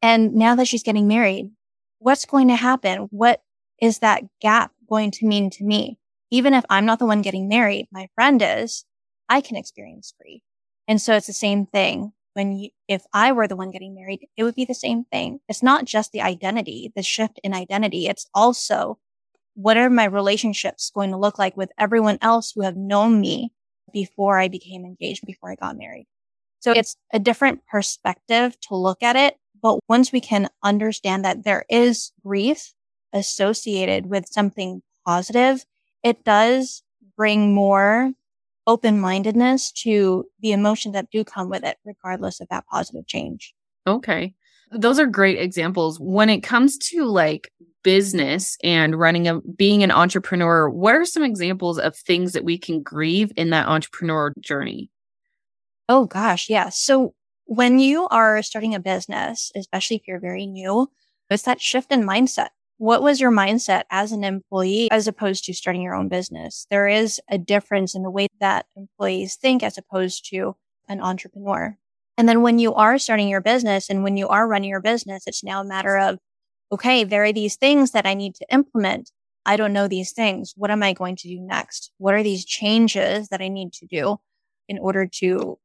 And 0.00 0.34
now 0.34 0.54
that 0.54 0.68
she's 0.68 0.82
getting 0.82 1.08
married, 1.08 1.50
what's 1.98 2.24
going 2.24 2.48
to 2.48 2.56
happen? 2.56 3.08
What 3.10 3.42
is 3.80 3.98
that 3.98 4.24
gap 4.40 4.72
going 4.88 5.10
to 5.12 5.26
mean 5.26 5.50
to 5.50 5.64
me? 5.64 5.98
Even 6.30 6.54
if 6.54 6.64
I'm 6.70 6.86
not 6.86 6.98
the 6.98 7.06
one 7.06 7.22
getting 7.22 7.48
married, 7.48 7.88
my 7.90 8.08
friend 8.14 8.40
is, 8.44 8.84
I 9.28 9.40
can 9.40 9.56
experience 9.56 10.14
grief. 10.20 10.42
And 10.86 11.00
so 11.00 11.14
it's 11.14 11.26
the 11.26 11.32
same 11.32 11.66
thing 11.66 12.12
when 12.34 12.56
you, 12.56 12.70
if 12.86 13.04
I 13.12 13.32
were 13.32 13.48
the 13.48 13.56
one 13.56 13.70
getting 13.70 13.94
married, 13.94 14.28
it 14.36 14.44
would 14.44 14.54
be 14.54 14.64
the 14.64 14.74
same 14.74 15.04
thing. 15.04 15.40
It's 15.48 15.62
not 15.62 15.84
just 15.84 16.12
the 16.12 16.22
identity, 16.22 16.92
the 16.94 17.02
shift 17.02 17.40
in 17.42 17.54
identity. 17.54 18.06
It's 18.06 18.26
also 18.34 18.98
what 19.54 19.76
are 19.76 19.90
my 19.90 20.04
relationships 20.04 20.90
going 20.94 21.10
to 21.10 21.16
look 21.16 21.38
like 21.38 21.56
with 21.56 21.72
everyone 21.78 22.18
else 22.22 22.52
who 22.52 22.62
have 22.62 22.76
known 22.76 23.20
me 23.20 23.52
before 23.92 24.38
I 24.38 24.48
became 24.48 24.84
engaged, 24.84 25.26
before 25.26 25.50
I 25.50 25.56
got 25.56 25.76
married. 25.76 26.06
So 26.60 26.72
it's 26.72 26.96
a 27.12 27.18
different 27.18 27.66
perspective 27.66 28.58
to 28.62 28.76
look 28.76 29.02
at 29.02 29.16
it. 29.16 29.36
But 29.60 29.80
once 29.88 30.12
we 30.12 30.20
can 30.20 30.48
understand 30.62 31.24
that 31.24 31.44
there 31.44 31.64
is 31.68 32.12
grief 32.24 32.72
associated 33.12 34.06
with 34.06 34.28
something 34.28 34.82
positive, 35.04 35.64
it 36.04 36.24
does 36.24 36.82
bring 37.16 37.52
more 37.52 38.12
open 38.68 39.00
mindedness 39.00 39.72
to 39.72 40.24
the 40.40 40.52
emotions 40.52 40.92
that 40.92 41.10
do 41.10 41.24
come 41.24 41.48
with 41.48 41.64
it, 41.64 41.78
regardless 41.84 42.40
of 42.40 42.48
that 42.50 42.66
positive 42.66 43.06
change. 43.06 43.54
Okay. 43.86 44.34
Those 44.70 44.98
are 44.98 45.06
great 45.06 45.40
examples. 45.40 45.98
When 45.98 46.28
it 46.28 46.42
comes 46.42 46.76
to 46.90 47.04
like 47.06 47.50
business 47.82 48.58
and 48.62 48.98
running 48.98 49.26
a 49.26 49.40
being 49.40 49.82
an 49.82 49.90
entrepreneur, 49.90 50.68
what 50.68 50.94
are 50.94 51.06
some 51.06 51.24
examples 51.24 51.78
of 51.78 51.96
things 51.96 52.34
that 52.34 52.44
we 52.44 52.58
can 52.58 52.82
grieve 52.82 53.32
in 53.36 53.50
that 53.50 53.66
entrepreneur 53.66 54.34
journey? 54.38 54.90
Oh 55.88 56.04
gosh, 56.04 56.50
yeah. 56.50 56.68
So 56.68 57.14
when 57.46 57.78
you 57.78 58.06
are 58.08 58.42
starting 58.42 58.74
a 58.74 58.80
business, 58.80 59.50
especially 59.56 59.96
if 59.96 60.06
you're 60.06 60.20
very 60.20 60.44
new, 60.44 60.90
it's 61.30 61.44
that 61.44 61.62
shift 61.62 61.90
in 61.90 62.02
mindset. 62.02 62.48
What 62.78 63.02
was 63.02 63.20
your 63.20 63.32
mindset 63.32 63.82
as 63.90 64.12
an 64.12 64.22
employee 64.22 64.88
as 64.92 65.08
opposed 65.08 65.44
to 65.44 65.52
starting 65.52 65.82
your 65.82 65.96
own 65.96 66.08
business? 66.08 66.64
There 66.70 66.86
is 66.86 67.20
a 67.28 67.36
difference 67.36 67.96
in 67.96 68.04
the 68.04 68.10
way 68.10 68.28
that 68.38 68.66
employees 68.76 69.34
think 69.34 69.64
as 69.64 69.76
opposed 69.76 70.30
to 70.30 70.54
an 70.88 71.00
entrepreneur. 71.00 71.76
And 72.16 72.28
then 72.28 72.42
when 72.42 72.60
you 72.60 72.72
are 72.74 72.96
starting 72.98 73.28
your 73.28 73.40
business 73.40 73.90
and 73.90 74.04
when 74.04 74.16
you 74.16 74.28
are 74.28 74.46
running 74.46 74.70
your 74.70 74.80
business, 74.80 75.24
it's 75.26 75.42
now 75.42 75.60
a 75.60 75.64
matter 75.64 75.98
of, 75.98 76.20
okay, 76.70 77.02
there 77.02 77.24
are 77.24 77.32
these 77.32 77.56
things 77.56 77.90
that 77.90 78.06
I 78.06 78.14
need 78.14 78.36
to 78.36 78.46
implement. 78.48 79.10
I 79.44 79.56
don't 79.56 79.72
know 79.72 79.88
these 79.88 80.12
things. 80.12 80.54
What 80.56 80.70
am 80.70 80.84
I 80.84 80.92
going 80.92 81.16
to 81.16 81.28
do 81.28 81.40
next? 81.40 81.90
What 81.98 82.14
are 82.14 82.22
these 82.22 82.44
changes 82.44 83.28
that 83.30 83.40
I 83.40 83.48
need 83.48 83.72
to 83.74 83.86
do 83.86 84.18
in 84.68 84.78
order 84.78 85.04
to 85.14 85.58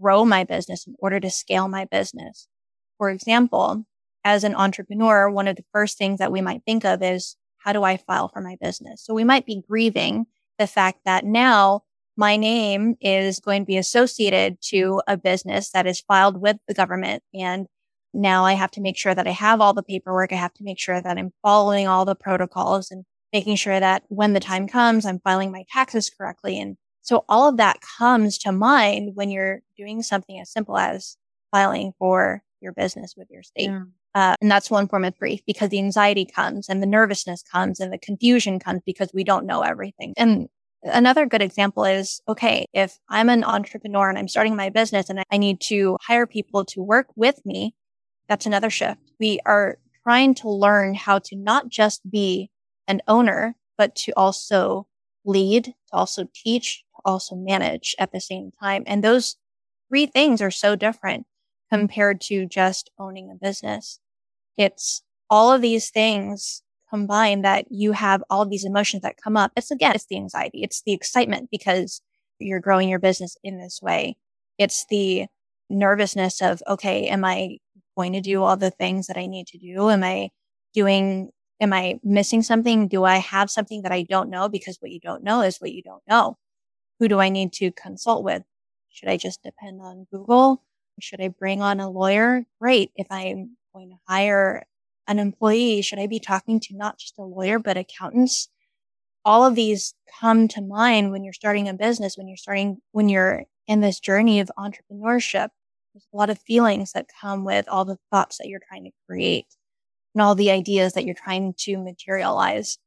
grow 0.00 0.24
my 0.24 0.42
business, 0.42 0.88
in 0.88 0.96
order 0.98 1.20
to 1.20 1.30
scale 1.30 1.68
my 1.68 1.84
business? 1.84 2.48
For 2.96 3.10
example, 3.10 3.84
as 4.28 4.44
an 4.44 4.54
entrepreneur, 4.54 5.30
one 5.30 5.48
of 5.48 5.56
the 5.56 5.64
first 5.72 5.96
things 5.96 6.18
that 6.18 6.30
we 6.30 6.42
might 6.42 6.62
think 6.66 6.84
of 6.84 7.02
is, 7.02 7.34
how 7.56 7.72
do 7.72 7.82
I 7.82 7.96
file 7.96 8.28
for 8.28 8.42
my 8.42 8.56
business? 8.60 9.02
So 9.02 9.14
we 9.14 9.24
might 9.24 9.46
be 9.46 9.62
grieving 9.66 10.26
the 10.58 10.66
fact 10.66 11.00
that 11.06 11.24
now 11.24 11.82
my 12.14 12.36
name 12.36 12.96
is 13.00 13.40
going 13.40 13.62
to 13.62 13.66
be 13.66 13.78
associated 13.78 14.58
to 14.60 15.00
a 15.08 15.16
business 15.16 15.70
that 15.70 15.86
is 15.86 16.02
filed 16.02 16.42
with 16.42 16.58
the 16.68 16.74
government. 16.74 17.22
And 17.32 17.68
now 18.12 18.44
I 18.44 18.52
have 18.52 18.70
to 18.72 18.82
make 18.82 18.98
sure 18.98 19.14
that 19.14 19.26
I 19.26 19.30
have 19.30 19.62
all 19.62 19.72
the 19.72 19.82
paperwork. 19.82 20.30
I 20.32 20.36
have 20.36 20.54
to 20.54 20.64
make 20.64 20.78
sure 20.78 21.00
that 21.00 21.16
I'm 21.16 21.32
following 21.42 21.88
all 21.88 22.04
the 22.04 22.14
protocols 22.14 22.90
and 22.90 23.06
making 23.32 23.56
sure 23.56 23.80
that 23.80 24.02
when 24.08 24.34
the 24.34 24.40
time 24.40 24.68
comes, 24.68 25.06
I'm 25.06 25.20
filing 25.20 25.50
my 25.50 25.64
taxes 25.72 26.10
correctly. 26.10 26.60
And 26.60 26.76
so 27.00 27.24
all 27.30 27.48
of 27.48 27.56
that 27.56 27.78
comes 27.98 28.36
to 28.38 28.52
mind 28.52 29.12
when 29.14 29.30
you're 29.30 29.62
doing 29.76 30.02
something 30.02 30.38
as 30.38 30.52
simple 30.52 30.76
as 30.76 31.16
filing 31.50 31.92
for 31.98 32.42
your 32.60 32.72
business 32.72 33.14
with 33.16 33.28
your 33.30 33.42
state. 33.42 33.70
Yeah. 33.70 33.84
Uh, 34.14 34.34
and 34.40 34.50
that's 34.50 34.70
one 34.70 34.88
form 34.88 35.04
of 35.04 35.16
grief 35.18 35.40
because 35.46 35.70
the 35.70 35.78
anxiety 35.78 36.24
comes 36.24 36.68
and 36.68 36.82
the 36.82 36.86
nervousness 36.86 37.42
comes 37.42 37.78
and 37.78 37.92
the 37.92 37.98
confusion 37.98 38.58
comes 38.58 38.80
because 38.84 39.10
we 39.12 39.22
don't 39.22 39.46
know 39.46 39.62
everything. 39.62 40.14
And 40.16 40.48
another 40.82 41.26
good 41.26 41.42
example 41.42 41.84
is, 41.84 42.20
okay, 42.28 42.66
if 42.72 42.98
I'm 43.08 43.28
an 43.28 43.44
entrepreneur 43.44 44.08
and 44.08 44.18
I'm 44.18 44.28
starting 44.28 44.56
my 44.56 44.70
business 44.70 45.10
and 45.10 45.22
I 45.30 45.36
need 45.36 45.60
to 45.62 45.98
hire 46.00 46.26
people 46.26 46.64
to 46.66 46.82
work 46.82 47.08
with 47.16 47.44
me, 47.44 47.74
that's 48.28 48.46
another 48.46 48.70
shift. 48.70 49.00
We 49.20 49.40
are 49.46 49.78
trying 50.02 50.34
to 50.36 50.48
learn 50.48 50.94
how 50.94 51.18
to 51.18 51.36
not 51.36 51.68
just 51.68 52.08
be 52.10 52.50
an 52.86 53.02
owner, 53.08 53.56
but 53.76 53.94
to 53.94 54.12
also 54.12 54.86
lead, 55.24 55.64
to 55.64 55.72
also 55.92 56.26
teach, 56.34 56.84
to 56.96 57.02
also 57.04 57.36
manage 57.36 57.94
at 57.98 58.12
the 58.12 58.20
same 58.20 58.50
time. 58.60 58.84
And 58.86 59.04
those 59.04 59.36
three 59.88 60.06
things 60.06 60.40
are 60.40 60.50
so 60.50 60.76
different 60.76 61.26
compared 61.70 62.20
to 62.22 62.46
just 62.46 62.90
owning 62.98 63.30
a 63.30 63.34
business. 63.34 64.00
It's 64.56 65.02
all 65.30 65.52
of 65.52 65.62
these 65.62 65.90
things 65.90 66.62
combined 66.90 67.44
that 67.44 67.66
you 67.70 67.92
have 67.92 68.22
all 68.30 68.46
these 68.46 68.64
emotions 68.64 69.02
that 69.02 69.16
come 69.22 69.36
up. 69.36 69.52
It's 69.56 69.70
again, 69.70 69.92
it's 69.94 70.06
the 70.06 70.16
anxiety. 70.16 70.62
It's 70.62 70.82
the 70.84 70.92
excitement 70.92 71.50
because 71.50 72.00
you're 72.38 72.60
growing 72.60 72.88
your 72.88 72.98
business 72.98 73.36
in 73.42 73.58
this 73.58 73.80
way. 73.82 74.16
It's 74.58 74.86
the 74.88 75.26
nervousness 75.70 76.40
of, 76.40 76.62
okay, 76.66 77.08
am 77.08 77.24
I 77.24 77.58
going 77.96 78.12
to 78.14 78.20
do 78.20 78.42
all 78.42 78.56
the 78.56 78.70
things 78.70 79.06
that 79.08 79.18
I 79.18 79.26
need 79.26 79.46
to 79.48 79.58
do? 79.58 79.90
Am 79.90 80.02
I 80.02 80.30
doing, 80.72 81.30
am 81.60 81.72
I 81.72 81.98
missing 82.02 82.42
something? 82.42 82.88
Do 82.88 83.04
I 83.04 83.16
have 83.18 83.50
something 83.50 83.82
that 83.82 83.92
I 83.92 84.02
don't 84.02 84.30
know? 84.30 84.48
Because 84.48 84.78
what 84.80 84.90
you 84.90 85.00
don't 85.00 85.24
know 85.24 85.42
is 85.42 85.58
what 85.58 85.72
you 85.72 85.82
don't 85.82 86.02
know. 86.08 86.38
Who 87.00 87.08
do 87.08 87.20
I 87.20 87.28
need 87.28 87.52
to 87.54 87.70
consult 87.72 88.24
with? 88.24 88.42
Should 88.90 89.08
I 89.08 89.16
just 89.16 89.42
depend 89.42 89.80
on 89.82 90.06
Google? 90.10 90.62
Should 91.00 91.20
I 91.20 91.28
bring 91.28 91.62
on 91.62 91.80
a 91.80 91.90
lawyer? 91.90 92.44
Great. 92.60 92.92
If 92.96 93.06
I'm 93.10 93.56
going 93.74 93.90
to 93.90 93.96
hire 94.06 94.66
an 95.06 95.18
employee, 95.18 95.82
should 95.82 95.98
I 95.98 96.06
be 96.06 96.20
talking 96.20 96.60
to 96.60 96.76
not 96.76 96.98
just 96.98 97.18
a 97.18 97.22
lawyer, 97.22 97.58
but 97.58 97.76
accountants? 97.76 98.48
All 99.24 99.44
of 99.44 99.54
these 99.54 99.94
come 100.20 100.48
to 100.48 100.60
mind 100.60 101.12
when 101.12 101.24
you're 101.24 101.32
starting 101.32 101.68
a 101.68 101.74
business, 101.74 102.16
when 102.16 102.28
you're 102.28 102.36
starting, 102.36 102.78
when 102.92 103.08
you're 103.08 103.44
in 103.66 103.80
this 103.80 104.00
journey 104.00 104.40
of 104.40 104.50
entrepreneurship. 104.58 105.48
There's 105.92 106.06
a 106.12 106.16
lot 106.16 106.30
of 106.30 106.38
feelings 106.40 106.92
that 106.92 107.06
come 107.20 107.44
with 107.44 107.68
all 107.68 107.84
the 107.84 107.98
thoughts 108.10 108.38
that 108.38 108.48
you're 108.48 108.60
trying 108.68 108.84
to 108.84 108.90
create 109.06 109.46
and 110.14 110.22
all 110.22 110.34
the 110.34 110.50
ideas 110.50 110.94
that 110.94 111.04
you're 111.04 111.14
trying 111.14 111.54
to 111.58 111.76
materialize. 111.76 112.78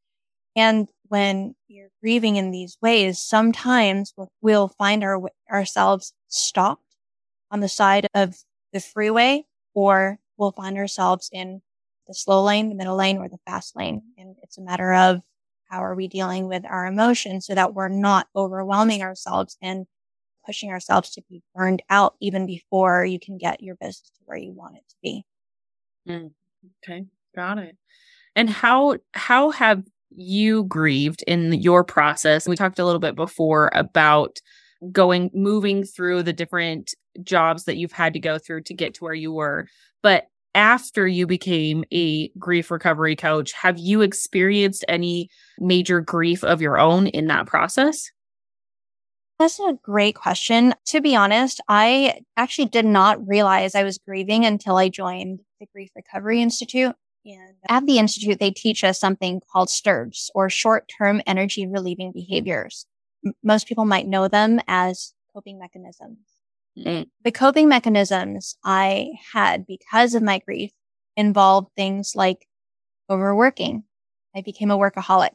And 0.56 0.90
when 1.08 1.56
you're 1.68 1.90
grieving 2.02 2.36
in 2.36 2.52
these 2.52 2.78
ways, 2.82 3.20
sometimes 3.20 4.14
we'll 4.42 4.70
find 4.70 5.04
our, 5.04 5.22
ourselves 5.52 6.14
stopped 6.28 6.91
on 7.52 7.60
the 7.60 7.70
side 7.70 8.08
of 8.16 8.36
the 8.74 8.80
freeway 8.80 9.46
or 9.74 10.20
we'll 10.38 10.52
find 10.52 10.78
ourselves 10.78 11.30
in 11.32 11.62
the 12.08 12.14
slow 12.14 12.44
lane, 12.44 12.70
the 12.70 12.76
middle 12.76 12.96
lane, 12.96 13.18
or 13.18 13.30
the 13.30 13.38
fast 13.46 13.76
lane. 13.76 14.02
And 14.18 14.36
it's 14.42 14.58
a 14.58 14.62
matter 14.62 14.94
of 14.94 15.22
how 15.70 15.84
are 15.84 15.96
we 15.96 16.08
dealing 16.08 16.48
with 16.48 16.66
our 16.66 16.86
emotions 16.86 17.46
so 17.46 17.56
that 17.56 17.74
we're 17.74 17.88
not 17.88 18.28
overwhelming 18.36 19.02
ourselves 19.04 19.58
and 19.62 19.86
pushing 20.46 20.72
ourselves 20.72 21.12
to 21.12 21.22
be 21.30 21.44
burned 21.56 21.84
out 21.90 22.16
even 22.20 22.46
before 22.46 23.06
you 23.06 23.20
can 23.20 23.38
get 23.38 23.62
your 23.62 23.76
business 23.76 24.12
to 24.16 24.22
where 24.26 24.38
you 24.38 24.52
want 24.52 24.76
it 24.76 24.84
to 24.90 24.96
be. 25.02 25.26
Mm, 26.10 26.32
okay, 26.84 27.06
got 27.36 27.58
it. 27.58 27.78
And 28.36 28.50
how 28.50 28.98
how 29.14 29.52
have 29.52 29.84
you 30.10 30.64
grieved 30.64 31.24
in 31.28 31.54
your 31.54 31.84
process? 31.84 32.48
We 32.48 32.56
talked 32.56 32.80
a 32.80 32.86
little 32.86 33.00
bit 33.00 33.16
before 33.16 33.70
about 33.74 34.40
going 34.92 35.30
moving 35.34 35.84
through 35.84 36.24
the 36.24 36.34
different 36.34 36.96
jobs 37.24 37.66
that 37.66 37.78
you've 37.78 37.92
had 37.92 38.14
to 38.14 38.20
go 38.20 38.38
through 38.38 38.64
to 38.64 38.74
get 38.74 38.94
to 38.96 39.04
where 39.04 39.14
you 39.14 39.32
were. 39.32 39.68
But 40.02 40.28
after 40.54 41.08
you 41.08 41.28
became 41.28 41.84
a 41.94 42.30
grief 42.38 42.72
recovery 42.72 43.16
coach, 43.16 43.54
have 43.54 43.78
you 43.78 44.02
experienced 44.02 44.84
any 44.88 45.30
major 45.60 46.02
grief 46.02 46.44
of 46.44 46.62
your 46.62 46.78
own 46.78 47.08
in 47.08 47.28
that 47.28 47.46
process? 47.46 48.12
That's 49.40 49.60
a 49.60 49.74
great 49.82 50.16
question. 50.16 50.76
To 50.88 51.02
be 51.02 51.16
honest, 51.16 51.62
I 51.68 52.22
actually 52.38 52.68
did 52.68 52.86
not 52.86 53.28
realize 53.28 53.74
I 53.74 53.84
was 53.84 53.98
grieving 53.98 54.46
until 54.46 54.78
I 54.78 54.90
joined 54.90 55.40
the 55.60 55.66
Grief 55.74 55.90
Recovery 55.96 56.42
Institute. 56.42 56.96
And 57.26 57.56
at 57.70 57.86
the 57.86 57.98
Institute, 57.98 58.40
they 58.40 58.52
teach 58.52 58.84
us 58.84 59.00
something 59.00 59.42
called 59.52 59.70
STERBs 59.70 60.30
or 60.36 60.50
short 60.50 60.92
term 60.96 61.22
energy 61.26 61.66
relieving 61.66 62.12
behaviors. 62.12 62.86
M- 63.26 63.34
most 63.44 63.68
people 63.68 63.86
might 63.86 64.08
know 64.08 64.28
them 64.28 64.60
as 64.68 65.14
coping 65.34 65.58
mechanisms. 65.58 66.20
Mm. 66.78 67.08
The 67.24 67.32
coping 67.32 67.68
mechanisms 67.68 68.56
I 68.64 69.12
had 69.34 69.66
because 69.66 70.16
of 70.16 70.24
my 70.24 70.40
grief 70.40 70.72
involved 71.18 71.70
things 71.76 72.14
like 72.16 72.48
overworking. 73.10 73.84
I 74.36 74.42
became 74.42 74.72
a 74.72 74.78
workaholic. 74.78 75.32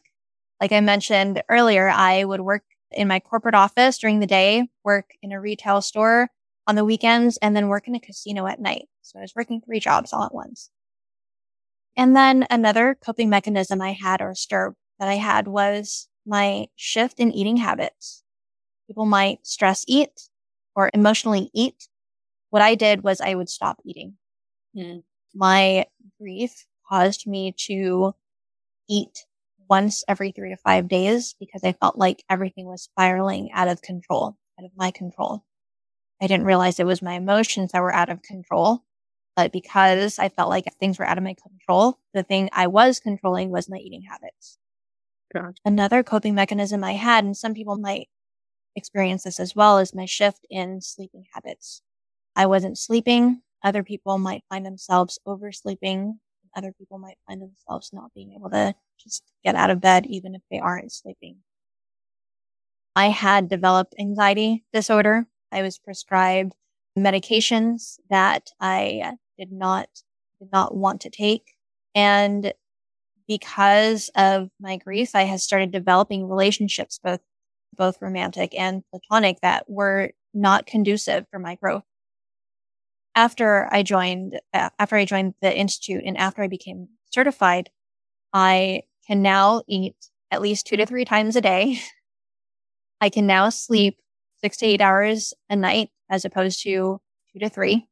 Like 0.60 0.72
I 0.72 0.80
mentioned 0.80 1.42
earlier, 1.48 1.88
I 1.88 2.24
would 2.24 2.40
work 2.40 2.62
in 2.90 3.08
my 3.08 3.20
corporate 3.20 3.54
office 3.54 3.98
during 3.98 4.20
the 4.20 4.26
day, 4.26 4.68
work 4.84 5.10
in 5.22 5.32
a 5.32 5.40
retail 5.40 5.82
store 5.82 6.28
on 6.66 6.74
the 6.74 6.84
weekends, 6.84 7.36
and 7.38 7.54
then 7.54 7.68
work 7.68 7.86
in 7.86 7.94
a 7.94 8.00
casino 8.00 8.46
at 8.46 8.60
night. 8.60 8.86
So 9.02 9.18
I 9.18 9.22
was 9.22 9.34
working 9.36 9.60
three 9.60 9.80
jobs 9.80 10.12
all 10.12 10.24
at 10.24 10.34
once. 10.34 10.70
And 11.96 12.16
then 12.16 12.46
another 12.50 12.96
coping 13.04 13.28
mechanism 13.28 13.80
I 13.80 13.92
had 13.92 14.20
or 14.20 14.32
STERB 14.32 14.74
that 14.98 15.08
I 15.08 15.14
had 15.14 15.46
was 15.46 16.08
my 16.26 16.66
shift 16.76 17.20
in 17.20 17.32
eating 17.32 17.58
habits. 17.58 18.22
People 18.86 19.06
might 19.06 19.46
stress 19.46 19.84
eat 19.86 20.28
or 20.76 20.90
emotionally 20.94 21.50
eat, 21.52 21.88
what 22.50 22.62
I 22.62 22.74
did 22.74 23.02
was 23.02 23.20
I 23.20 23.34
would 23.34 23.48
stop 23.48 23.80
eating. 23.84 24.14
Mm. 24.76 25.02
My 25.34 25.86
grief 26.20 26.66
caused 26.88 27.26
me 27.26 27.52
to 27.66 28.14
eat 28.88 29.26
once 29.68 30.04
every 30.06 30.30
three 30.30 30.50
to 30.50 30.56
five 30.56 30.86
days 30.86 31.34
because 31.40 31.64
I 31.64 31.72
felt 31.72 31.98
like 31.98 32.22
everything 32.30 32.66
was 32.66 32.82
spiraling 32.82 33.50
out 33.52 33.68
of 33.68 33.82
control, 33.82 34.36
out 34.60 34.64
of 34.64 34.70
my 34.76 34.90
control. 34.92 35.44
I 36.22 36.26
didn't 36.28 36.46
realize 36.46 36.78
it 36.78 36.86
was 36.86 37.02
my 37.02 37.14
emotions 37.14 37.72
that 37.72 37.82
were 37.82 37.92
out 37.92 38.08
of 38.08 38.22
control, 38.22 38.84
but 39.34 39.52
because 39.52 40.18
I 40.18 40.28
felt 40.28 40.48
like 40.48 40.72
things 40.78 40.98
were 40.98 41.04
out 41.04 41.18
of 41.18 41.24
my 41.24 41.34
control, 41.34 41.98
the 42.14 42.22
thing 42.22 42.48
I 42.52 42.68
was 42.68 43.00
controlling 43.00 43.50
was 43.50 43.68
my 43.68 43.78
eating 43.78 44.02
habits. 44.02 44.58
Gotcha. 45.34 45.60
Another 45.64 46.02
coping 46.02 46.34
mechanism 46.34 46.84
I 46.84 46.92
had, 46.92 47.24
and 47.24 47.36
some 47.36 47.52
people 47.52 47.76
might 47.76 48.08
experience 48.76 49.24
this 49.24 49.40
as 49.40 49.56
well 49.56 49.78
as 49.78 49.94
my 49.94 50.04
shift 50.04 50.46
in 50.50 50.80
sleeping 50.80 51.24
habits. 51.32 51.82
I 52.36 52.46
wasn't 52.46 52.78
sleeping. 52.78 53.42
Other 53.64 53.82
people 53.82 54.18
might 54.18 54.44
find 54.48 54.64
themselves 54.64 55.18
oversleeping. 55.26 56.20
Other 56.54 56.72
people 56.72 56.98
might 56.98 57.18
find 57.26 57.42
themselves 57.42 57.90
not 57.92 58.12
being 58.14 58.32
able 58.34 58.50
to 58.50 58.74
just 58.98 59.22
get 59.44 59.54
out 59.54 59.70
of 59.70 59.80
bed, 59.80 60.06
even 60.06 60.34
if 60.34 60.42
they 60.50 60.58
aren't 60.58 60.92
sleeping. 60.92 61.38
I 62.94 63.08
had 63.08 63.48
developed 63.48 63.94
anxiety 63.98 64.64
disorder. 64.72 65.26
I 65.52 65.62
was 65.62 65.78
prescribed 65.78 66.54
medications 66.98 67.98
that 68.08 68.50
I 68.60 69.16
did 69.38 69.52
not 69.52 69.88
did 70.38 70.48
not 70.52 70.74
want 70.74 71.02
to 71.02 71.10
take. 71.10 71.56
And 71.94 72.52
because 73.28 74.10
of 74.14 74.50
my 74.60 74.76
grief, 74.76 75.14
I 75.14 75.22
had 75.22 75.40
started 75.40 75.72
developing 75.72 76.28
relationships, 76.28 77.00
both 77.02 77.20
both 77.76 78.00
romantic 78.00 78.54
and 78.58 78.82
platonic, 78.90 79.40
that 79.40 79.68
were 79.68 80.10
not 80.34 80.66
conducive 80.66 81.26
for 81.30 81.38
my 81.38 81.54
growth. 81.56 81.84
After 83.14 83.68
I 83.72 83.82
joined, 83.82 84.40
uh, 84.52 84.70
after 84.78 84.96
I 84.96 85.04
joined 85.04 85.34
the 85.40 85.56
institute, 85.56 86.02
and 86.04 86.16
after 86.18 86.42
I 86.42 86.48
became 86.48 86.88
certified, 87.12 87.70
I 88.32 88.82
can 89.06 89.22
now 89.22 89.62
eat 89.68 89.96
at 90.30 90.42
least 90.42 90.66
two 90.66 90.76
to 90.76 90.86
three 90.86 91.04
times 91.04 91.36
a 91.36 91.40
day. 91.40 91.80
I 93.00 93.08
can 93.08 93.26
now 93.26 93.48
sleep 93.50 93.98
six 94.40 94.56
to 94.58 94.66
eight 94.66 94.80
hours 94.80 95.34
a 95.48 95.56
night 95.56 95.90
as 96.10 96.24
opposed 96.24 96.62
to 96.62 97.00
two 97.32 97.38
to 97.38 97.48
three. 97.48 97.88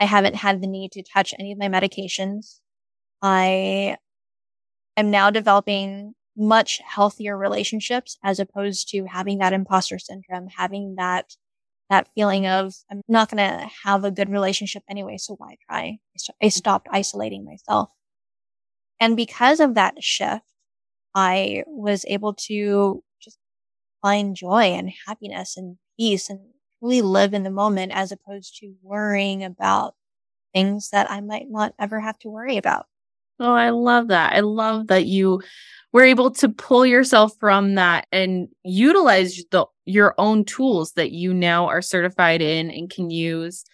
I 0.00 0.04
haven't 0.04 0.36
had 0.36 0.60
the 0.60 0.66
need 0.66 0.92
to 0.92 1.02
touch 1.02 1.34
any 1.38 1.52
of 1.52 1.58
my 1.58 1.68
medications. 1.68 2.60
I 3.20 3.96
am 4.96 5.10
now 5.10 5.30
developing 5.30 6.14
much 6.36 6.80
healthier 6.86 7.36
relationships 7.36 8.18
as 8.24 8.40
opposed 8.40 8.88
to 8.90 9.04
having 9.04 9.38
that 9.38 9.52
imposter 9.52 9.98
syndrome, 9.98 10.48
having 10.56 10.96
that 10.96 11.36
that 11.90 12.08
feeling 12.14 12.46
of 12.46 12.74
I'm 12.90 13.02
not 13.08 13.30
going 13.30 13.46
to 13.46 13.68
have 13.84 14.04
a 14.04 14.10
good 14.10 14.30
relationship 14.30 14.82
anyway, 14.88 15.18
so 15.18 15.34
why 15.34 15.56
try? 15.68 15.98
I 16.42 16.48
stopped 16.48 16.88
isolating 16.90 17.44
myself. 17.44 17.90
And 19.00 19.16
because 19.16 19.60
of 19.60 19.74
that 19.74 20.02
shift, 20.02 20.44
I 21.14 21.64
was 21.66 22.04
able 22.08 22.34
to 22.34 23.02
just 23.20 23.38
find 24.02 24.36
joy 24.36 24.64
and 24.72 24.92
happiness 25.06 25.56
and 25.56 25.78
peace 25.98 26.30
and 26.30 26.40
really 26.80 27.02
live 27.02 27.34
in 27.34 27.42
the 27.42 27.50
moment 27.50 27.92
as 27.92 28.12
opposed 28.12 28.56
to 28.58 28.74
worrying 28.82 29.44
about 29.44 29.94
things 30.54 30.90
that 30.90 31.10
I 31.10 31.20
might 31.20 31.50
not 31.50 31.74
ever 31.78 32.00
have 32.00 32.18
to 32.20 32.30
worry 32.30 32.56
about. 32.56 32.86
Oh, 33.40 33.52
I 33.52 33.70
love 33.70 34.08
that. 34.08 34.34
I 34.34 34.40
love 34.40 34.88
that 34.88 35.06
you 35.06 35.42
were 35.92 36.04
able 36.04 36.30
to 36.30 36.48
pull 36.48 36.86
yourself 36.86 37.32
from 37.38 37.74
that 37.74 38.06
and 38.12 38.48
utilize 38.64 39.42
the 39.50 39.66
your 39.84 40.14
own 40.18 40.44
tools 40.44 40.92
that 40.92 41.12
you 41.12 41.34
now 41.34 41.66
are 41.66 41.82
certified 41.82 42.40
in 42.40 42.70
and 42.70 42.90
can 42.90 43.10
use. 43.10 43.64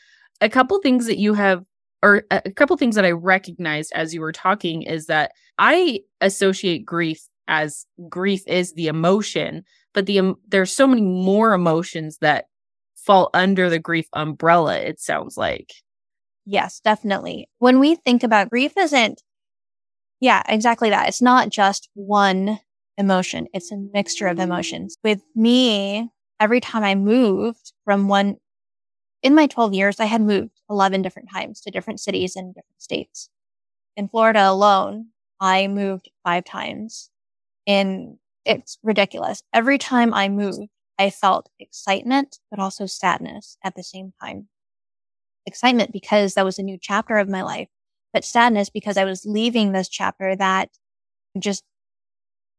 A 0.40 0.48
couple 0.48 0.80
things 0.80 1.06
that 1.06 1.18
you 1.18 1.34
have 1.34 1.64
or 2.02 2.24
a 2.30 2.50
couple 2.52 2.76
things 2.76 2.94
that 2.94 3.04
I 3.04 3.10
recognized 3.10 3.92
as 3.94 4.14
you 4.14 4.20
were 4.20 4.32
talking 4.32 4.82
is 4.82 5.06
that 5.06 5.32
I 5.58 6.00
associate 6.20 6.84
grief 6.84 7.20
as 7.48 7.86
grief 8.08 8.42
is 8.46 8.74
the 8.74 8.86
emotion, 8.86 9.64
but 9.94 10.06
the 10.06 10.18
um, 10.18 10.36
there's 10.48 10.72
so 10.72 10.86
many 10.86 11.02
more 11.02 11.52
emotions 11.52 12.18
that 12.20 12.46
fall 12.94 13.30
under 13.34 13.70
the 13.70 13.78
grief 13.78 14.06
umbrella 14.12 14.76
it 14.76 15.00
sounds 15.00 15.36
like. 15.36 15.72
Yes, 16.44 16.80
definitely. 16.80 17.48
When 17.58 17.78
we 17.78 17.96
think 17.96 18.22
about 18.22 18.50
grief 18.50 18.72
isn't 18.76 19.22
yeah, 20.20 20.42
exactly 20.48 20.90
that. 20.90 21.08
It's 21.08 21.22
not 21.22 21.50
just 21.50 21.88
one 21.94 22.60
emotion. 22.96 23.46
It's 23.52 23.72
a 23.72 23.76
mixture 23.76 24.26
of 24.26 24.36
mm-hmm. 24.36 24.50
emotions. 24.50 24.96
With 25.02 25.22
me, 25.34 26.10
every 26.40 26.60
time 26.60 26.84
I 26.84 26.94
moved 26.94 27.72
from 27.84 28.08
one 28.08 28.36
in 29.22 29.34
my 29.34 29.46
12 29.46 29.74
years, 29.74 30.00
I 30.00 30.04
had 30.04 30.20
moved 30.20 30.60
11 30.70 31.02
different 31.02 31.28
times 31.30 31.60
to 31.62 31.70
different 31.70 32.00
cities 32.00 32.36
and 32.36 32.54
different 32.54 32.80
states. 32.80 33.30
In 33.96 34.08
Florida 34.08 34.48
alone, 34.48 35.08
I 35.40 35.66
moved 35.66 36.10
five 36.24 36.44
times. 36.44 37.10
And 37.66 38.18
it's 38.44 38.78
ridiculous. 38.82 39.42
Every 39.52 39.76
time 39.76 40.14
I 40.14 40.28
moved, 40.28 40.68
I 40.98 41.10
felt 41.10 41.50
excitement, 41.58 42.38
but 42.50 42.58
also 42.58 42.86
sadness 42.86 43.56
at 43.62 43.74
the 43.74 43.82
same 43.82 44.12
time. 44.22 44.48
Excitement 45.46 45.92
because 45.92 46.34
that 46.34 46.44
was 46.44 46.58
a 46.58 46.62
new 46.62 46.78
chapter 46.80 47.16
of 47.18 47.28
my 47.28 47.42
life, 47.42 47.68
but 48.12 48.24
sadness 48.24 48.70
because 48.70 48.96
I 48.96 49.04
was 49.04 49.26
leaving 49.26 49.72
this 49.72 49.88
chapter 49.88 50.34
that 50.36 50.70
just, 51.38 51.64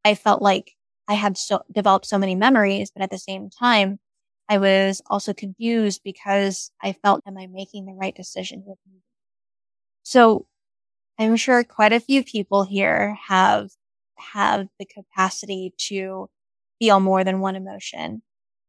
I 0.05 0.15
felt 0.15 0.41
like 0.41 0.75
I 1.07 1.13
had 1.15 1.37
so 1.37 1.61
developed 1.71 2.05
so 2.05 2.17
many 2.17 2.35
memories, 2.35 2.91
but 2.91 3.03
at 3.03 3.09
the 3.09 3.17
same 3.17 3.49
time, 3.49 3.99
I 4.47 4.57
was 4.57 5.01
also 5.07 5.33
confused 5.33 6.01
because 6.03 6.71
I 6.81 6.93
felt, 6.93 7.23
am 7.27 7.37
I 7.37 7.47
making 7.47 7.85
the 7.85 7.93
right 7.93 8.15
decision? 8.15 8.63
So 10.03 10.47
I'm 11.19 11.35
sure 11.35 11.63
quite 11.63 11.93
a 11.93 11.99
few 11.99 12.23
people 12.23 12.63
here 12.63 13.17
have, 13.27 13.69
have 14.17 14.67
the 14.79 14.85
capacity 14.85 15.73
to 15.89 16.29
feel 16.79 16.99
more 16.99 17.23
than 17.23 17.41
one 17.41 17.55
emotion. 17.55 18.21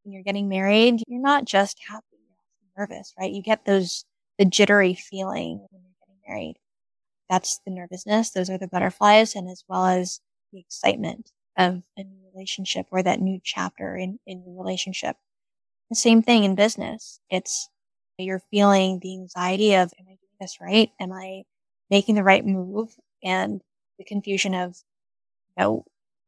When 0.02 0.12
you're 0.12 0.22
getting 0.22 0.48
married, 0.48 1.02
you're 1.06 1.20
not 1.20 1.44
just 1.44 1.78
happy, 1.86 2.04
you're 2.12 2.86
nervous, 2.86 3.14
right? 3.18 3.32
You 3.32 3.42
get 3.42 3.64
those, 3.64 4.04
the 4.38 4.44
jittery 4.44 4.94
feeling 4.94 5.66
when 5.70 5.82
you're 5.82 5.94
getting 6.00 6.20
married. 6.28 6.56
That's 7.30 7.60
the 7.64 7.70
nervousness. 7.70 8.30
Those 8.30 8.50
are 8.50 8.58
the 8.58 8.68
butterflies 8.68 9.36
and 9.36 9.48
as 9.48 9.64
well 9.68 9.86
as 9.86 10.20
the 10.52 10.58
excitement 10.58 11.30
of 11.56 11.82
a 11.96 12.02
new 12.02 12.18
relationship 12.34 12.86
or 12.90 13.02
that 13.02 13.20
new 13.20 13.40
chapter 13.42 13.96
in, 13.96 14.18
in 14.26 14.42
your 14.44 14.62
relationship. 14.62 15.16
The 15.90 15.96
same 15.96 16.22
thing 16.22 16.44
in 16.44 16.56
business. 16.56 17.20
It's 17.30 17.68
you're 18.18 18.42
feeling 18.50 18.98
the 19.00 19.14
anxiety 19.14 19.74
of, 19.74 19.92
am 19.98 20.06
I 20.06 20.10
doing 20.10 20.36
this 20.40 20.58
right? 20.60 20.90
Am 21.00 21.12
I 21.12 21.44
making 21.88 22.16
the 22.16 22.24
right 22.24 22.44
move? 22.44 22.94
And 23.22 23.62
the 23.98 24.04
confusion 24.04 24.54
of, 24.54 24.76
you 25.56 25.62
know, 25.62 25.84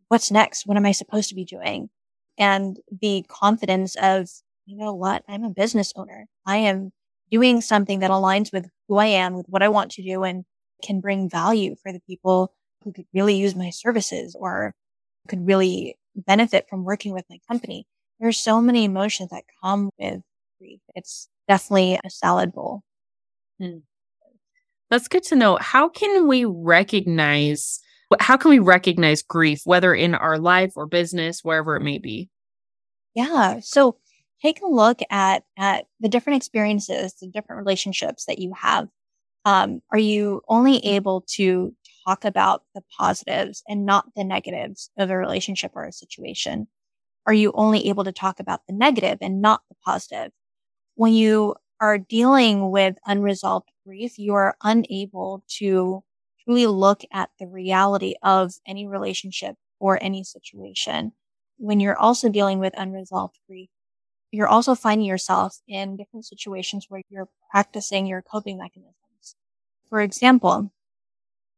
what's 0.08 0.30
next? 0.30 0.66
What 0.66 0.76
am 0.76 0.86
I 0.86 0.92
supposed 0.92 1.28
to 1.30 1.34
be 1.34 1.44
doing? 1.44 1.90
And 2.38 2.78
the 3.00 3.24
confidence 3.28 3.96
of, 3.96 4.28
you 4.66 4.76
know 4.76 4.94
what? 4.94 5.24
I'm 5.28 5.44
a 5.44 5.50
business 5.50 5.92
owner. 5.96 6.26
I 6.46 6.58
am 6.58 6.92
doing 7.30 7.60
something 7.60 8.00
that 8.00 8.10
aligns 8.10 8.52
with 8.52 8.68
who 8.88 8.96
I 8.98 9.06
am, 9.06 9.34
with 9.34 9.46
what 9.48 9.62
I 9.62 9.68
want 9.68 9.90
to 9.92 10.02
do 10.02 10.22
and 10.22 10.44
can 10.82 11.00
bring 11.00 11.28
value 11.28 11.76
for 11.82 11.92
the 11.92 12.00
people 12.00 12.52
who 12.84 12.92
could 12.92 13.06
really 13.14 13.36
use 13.36 13.54
my 13.54 13.70
services 13.70 14.36
or 14.38 14.74
could 15.28 15.46
really 15.46 15.96
benefit 16.14 16.66
from 16.68 16.84
working 16.84 17.12
with 17.12 17.24
my 17.30 17.38
company. 17.48 17.86
There's 18.20 18.38
so 18.38 18.60
many 18.60 18.84
emotions 18.84 19.30
that 19.30 19.44
come 19.62 19.90
with 19.98 20.20
grief. 20.58 20.80
It's 20.94 21.28
definitely 21.48 21.98
a 22.04 22.10
salad 22.10 22.52
bowl. 22.52 22.82
Hmm. 23.60 23.78
That's 24.90 25.08
good 25.08 25.22
to 25.24 25.36
know. 25.36 25.56
How 25.60 25.88
can 25.88 26.28
we 26.28 26.44
recognize 26.44 27.80
how 28.20 28.36
can 28.36 28.50
we 28.50 28.58
recognize 28.58 29.22
grief 29.22 29.62
whether 29.64 29.94
in 29.94 30.14
our 30.14 30.38
life 30.38 30.72
or 30.76 30.86
business 30.86 31.40
wherever 31.42 31.76
it 31.76 31.82
may 31.82 31.96
be? 31.98 32.28
Yeah. 33.14 33.60
So 33.60 33.96
take 34.42 34.60
a 34.60 34.66
look 34.66 35.00
at 35.10 35.44
at 35.56 35.86
the 36.00 36.08
different 36.08 36.36
experiences, 36.36 37.14
the 37.14 37.28
different 37.28 37.60
relationships 37.60 38.26
that 38.26 38.38
you 38.38 38.52
have. 38.54 38.88
Um, 39.44 39.82
are 39.90 39.98
you 39.98 40.42
only 40.48 40.78
able 40.78 41.24
to 41.34 41.74
talk 42.06 42.24
about 42.24 42.62
the 42.74 42.82
positives 42.98 43.62
and 43.68 43.84
not 43.84 44.06
the 44.14 44.24
negatives 44.24 44.90
of 44.96 45.10
a 45.10 45.16
relationship 45.16 45.72
or 45.74 45.84
a 45.84 45.92
situation? 45.92 46.68
are 47.26 47.32
you 47.32 47.52
only 47.54 47.88
able 47.88 48.04
to 48.04 48.12
talk 48.12 48.40
about 48.40 48.66
the 48.66 48.72
negative 48.72 49.18
and 49.20 49.40
not 49.40 49.62
the 49.68 49.76
positive? 49.84 50.32
When 50.94 51.12
you 51.12 51.54
are 51.80 51.98
dealing 51.98 52.70
with 52.70 52.96
unresolved 53.06 53.68
grief, 53.86 54.18
you 54.18 54.34
are 54.34 54.56
unable 54.62 55.44
to 55.58 56.02
truly 56.44 56.66
look 56.66 57.02
at 57.12 57.30
the 57.38 57.46
reality 57.46 58.14
of 58.22 58.52
any 58.66 58.86
relationship 58.86 59.56
or 59.78 60.02
any 60.02 60.24
situation. 60.24 61.12
When 61.58 61.80
you're 61.80 61.98
also 61.98 62.28
dealing 62.28 62.58
with 62.58 62.74
unresolved 62.76 63.38
grief, 63.48 63.70
you're 64.32 64.48
also 64.48 64.74
finding 64.74 65.06
yourself 65.06 65.58
in 65.68 65.96
different 65.96 66.26
situations 66.26 66.86
where 66.88 67.02
you're 67.08 67.28
practicing 67.50 68.06
your 68.06 68.22
coping 68.22 68.58
mechanisms. 68.58 69.01
For 69.92 70.00
example, 70.00 70.72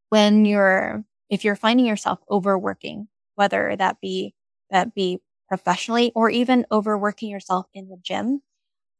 when 0.08 0.44
you're, 0.44 1.04
if 1.30 1.44
you're 1.44 1.54
finding 1.54 1.86
yourself 1.86 2.18
overworking, 2.28 3.06
whether 3.36 3.76
that 3.76 4.00
be, 4.00 4.34
that 4.70 4.92
be 4.92 5.20
professionally 5.46 6.10
or 6.16 6.30
even 6.30 6.66
overworking 6.72 7.30
yourself 7.30 7.66
in 7.72 7.88
the 7.88 7.96
gym, 8.02 8.42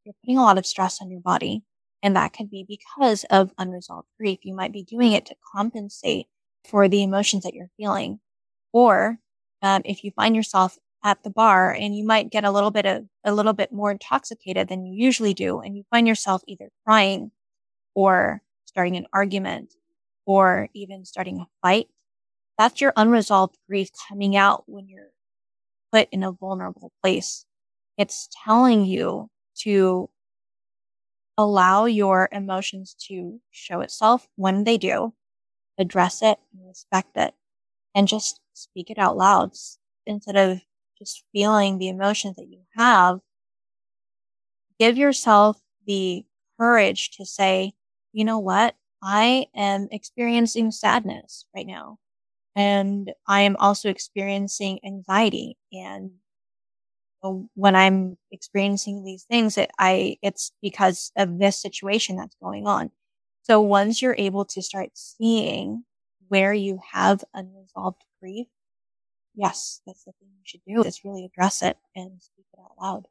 you're 0.05 0.15
putting 0.23 0.39
a 0.39 0.43
lot 0.43 0.57
of 0.57 0.65
stress 0.65 1.03
on 1.03 1.11
your 1.11 1.21
body. 1.21 1.65
And 2.01 2.15
that 2.15 2.33
could 2.33 2.49
be 2.49 2.65
because 2.69 3.25
of 3.25 3.53
unresolved 3.59 4.07
grief. 4.21 4.39
You 4.45 4.55
might 4.55 4.73
be 4.73 4.85
doing 4.85 5.11
it 5.11 5.27
to 5.27 5.37
compensate 5.53 6.29
for 6.65 6.87
the 6.87 7.03
emotions 7.03 7.43
that 7.43 7.55
you're 7.55 7.73
feeling. 7.77 8.21
Or 8.73 9.19
um, 9.63 9.83
if 9.85 10.05
you 10.05 10.13
find 10.13 10.37
yourself 10.37 10.79
at 11.03 11.25
the 11.25 11.31
bar 11.31 11.73
and 11.73 11.97
you 11.97 12.07
might 12.07 12.31
get 12.31 12.45
a 12.45 12.53
little 12.53 12.71
bit 12.71 12.87
of 12.87 13.07
a 13.25 13.35
little 13.35 13.53
bit 13.53 13.73
more 13.73 13.91
intoxicated 13.91 14.69
than 14.69 14.87
you 14.87 14.95
usually 14.95 15.35
do, 15.35 15.59
and 15.59 15.77
you 15.77 15.83
find 15.91 16.07
yourself 16.07 16.43
either 16.47 16.71
crying 16.87 17.33
or 17.97 18.41
starting 18.75 18.97
an 18.97 19.07
argument 19.13 19.73
or 20.27 20.69
even 20.75 21.05
starting 21.05 21.39
a 21.39 21.47
fight, 21.63 21.87
that's 22.59 22.81
your 22.81 22.93
unresolved 22.97 23.57
grief 23.69 23.91
coming 24.09 24.37
out 24.37 24.65
when 24.67 24.89
you're 24.89 25.13
put 25.93 26.09
in 26.11 26.25
a 26.25 26.33
vulnerable 26.33 26.93
place. 27.03 27.47
It's 27.97 28.29
telling 28.45 28.85
you 28.85 29.31
to 29.61 30.11
allow 31.39 31.85
your 31.85 32.29
emotions 32.33 32.97
to 33.09 33.41
show 33.53 33.81
itself 33.81 34.29
when 34.35 34.65
they 34.65 34.77
do, 34.77 35.15
address 35.79 36.23
it 36.23 36.39
and 36.53 36.67
respect 36.67 37.17
it, 37.17 37.35
and 37.95 38.09
just 38.09 38.41
speak 38.55 38.91
it 38.91 38.99
out 38.99 39.17
loud 39.17 39.53
instead 40.07 40.37
of 40.37 40.61
just 40.99 41.25
feeling 41.33 41.79
the 41.79 41.89
emotions 41.89 42.37
that 42.37 42.49
you 42.49 42.61
have. 42.77 43.21
Give 44.81 44.97
yourself 44.97 45.61
the 45.87 46.25
courage 46.59 47.11
to 47.17 47.25
say, 47.25 47.75
you 48.15 48.25
know 48.25 48.39
what? 48.39 48.75
I 49.03 49.47
am 49.55 49.89
experiencing 49.91 50.71
sadness 50.71 51.45
right 51.55 51.67
now. 51.67 51.99
And 52.57 53.13
I 53.27 53.43
am 53.43 53.57
also 53.57 53.91
experiencing 53.91 54.79
anxiety. 54.87 55.59
And 55.73 56.13
when 57.55 57.75
I'm 57.75 58.17
experiencing 58.31 59.05
these 59.05 59.25
things, 59.25 59.59
it, 59.59 59.71
I, 59.79 60.17
it's 60.23 60.53
because 60.63 61.11
of 61.17 61.39
this 61.39 61.61
situation 61.61 62.17
that's 62.17 62.37
going 62.41 62.67
on. 62.67 62.91
So 63.43 63.61
once 63.61 64.01
you're 64.01 64.15
able 64.17 64.45
to 64.47 64.63
start 64.63 64.91
seeing 64.95 65.85
where 66.29 66.55
you 66.55 66.79
have 66.93 67.25
unresolved 67.35 68.03
grief, 68.23 68.47
yes, 69.35 69.81
that's 69.87 70.05
the 70.05 70.13
thing 70.13 70.29
you 70.39 70.45
should 70.45 70.61
do 70.67 70.83
is 70.83 71.05
really 71.05 71.25
address 71.25 71.63
it 71.63 71.77
and 71.97 72.23
speak 72.23 72.47
it 72.53 72.61
out 72.61 72.73
loud. 72.81 73.09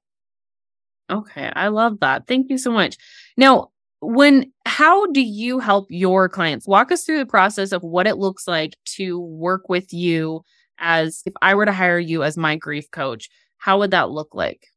Okay, 1.09 1.51
I 1.53 1.67
love 1.67 1.99
that. 1.99 2.27
Thank 2.27 2.49
you 2.49 2.57
so 2.57 2.71
much. 2.71 2.97
Now, 3.35 3.71
when 4.03 4.51
how 4.65 5.05
do 5.07 5.21
you 5.21 5.59
help 5.59 5.87
your 5.89 6.29
clients? 6.29 6.67
Walk 6.67 6.91
us 6.91 7.03
through 7.03 7.19
the 7.19 7.25
process 7.25 7.71
of 7.71 7.83
what 7.83 8.07
it 8.07 8.17
looks 8.17 8.47
like 8.47 8.75
to 8.95 9.19
work 9.19 9.69
with 9.69 9.93
you 9.93 10.41
as 10.79 11.21
if 11.25 11.33
I 11.41 11.55
were 11.55 11.65
to 11.65 11.71
hire 11.71 11.99
you 11.99 12.23
as 12.23 12.37
my 12.37 12.55
grief 12.55 12.91
coach, 12.91 13.29
how 13.57 13.79
would 13.79 13.91
that 13.91 14.09
look 14.09 14.35
like? 14.35 14.67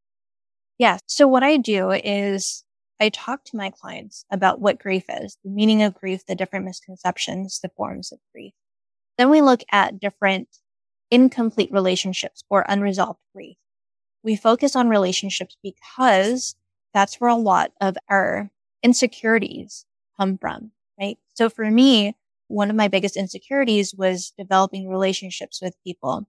Yeah. 0.79 0.99
So 1.07 1.27
what 1.27 1.43
I 1.43 1.57
do 1.57 1.91
is 1.91 2.65
I 3.01 3.09
talk 3.09 3.45
to 3.47 3.57
my 3.57 3.71
clients 3.71 4.25
about 4.31 4.61
what 4.61 4.79
grief 4.79 5.05
is, 5.09 5.37
the 5.43 5.51
meaning 5.51 5.83
of 5.83 5.95
grief, 5.95 6.25
the 6.27 6.35
different 6.35 6.65
misconceptions, 6.65 7.61
the 7.61 7.71
forms 7.77 8.13
of 8.13 8.19
grief. 8.33 8.53
Then 9.19 9.31
we 9.31 9.41
look 9.43 9.63
at 9.73 10.01
different 10.01 10.49
incomplete 11.11 11.73
relationships 11.73 12.43
or 12.51 12.65
unresolved 12.69 13.21
grief. 13.35 13.57
We 14.23 14.37
focus 14.37 14.77
on 14.77 14.89
relationships 14.89 15.57
because 15.63 16.57
that's 16.93 17.17
where 17.21 17.31
a 17.31 17.37
lot 17.37 17.73
of 17.81 17.97
our 18.09 18.51
insecurities 18.83 19.87
come 20.19 20.39
from, 20.39 20.73
right? 20.99 21.19
So 21.35 21.49
for 21.49 21.71
me, 21.71 22.17
one 22.49 22.71
of 22.71 22.77
my 22.77 22.89
biggest 22.89 23.17
insecurities 23.17 23.95
was 23.95 24.33
developing 24.39 24.89
relationships 24.89 25.61
with 25.61 25.83
people. 25.85 26.27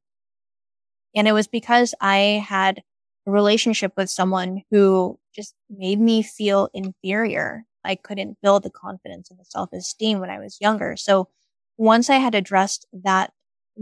And 1.15 1.27
it 1.27 1.33
was 1.33 1.47
because 1.47 1.93
I 2.01 2.43
had 2.47 2.83
a 3.25 3.31
relationship 3.31 3.93
with 3.97 4.09
someone 4.09 4.63
who 4.71 5.19
just 5.33 5.53
made 5.69 5.99
me 5.99 6.23
feel 6.23 6.69
inferior. 6.73 7.65
I 7.83 7.95
couldn't 7.95 8.37
build 8.41 8.63
the 8.63 8.69
confidence 8.69 9.29
and 9.29 9.39
the 9.39 9.45
self 9.45 9.71
esteem 9.73 10.19
when 10.19 10.29
I 10.29 10.39
was 10.39 10.59
younger. 10.59 10.97
So 10.97 11.29
once 11.77 12.09
I 12.09 12.17
had 12.17 12.35
addressed 12.35 12.85
that, 12.91 13.31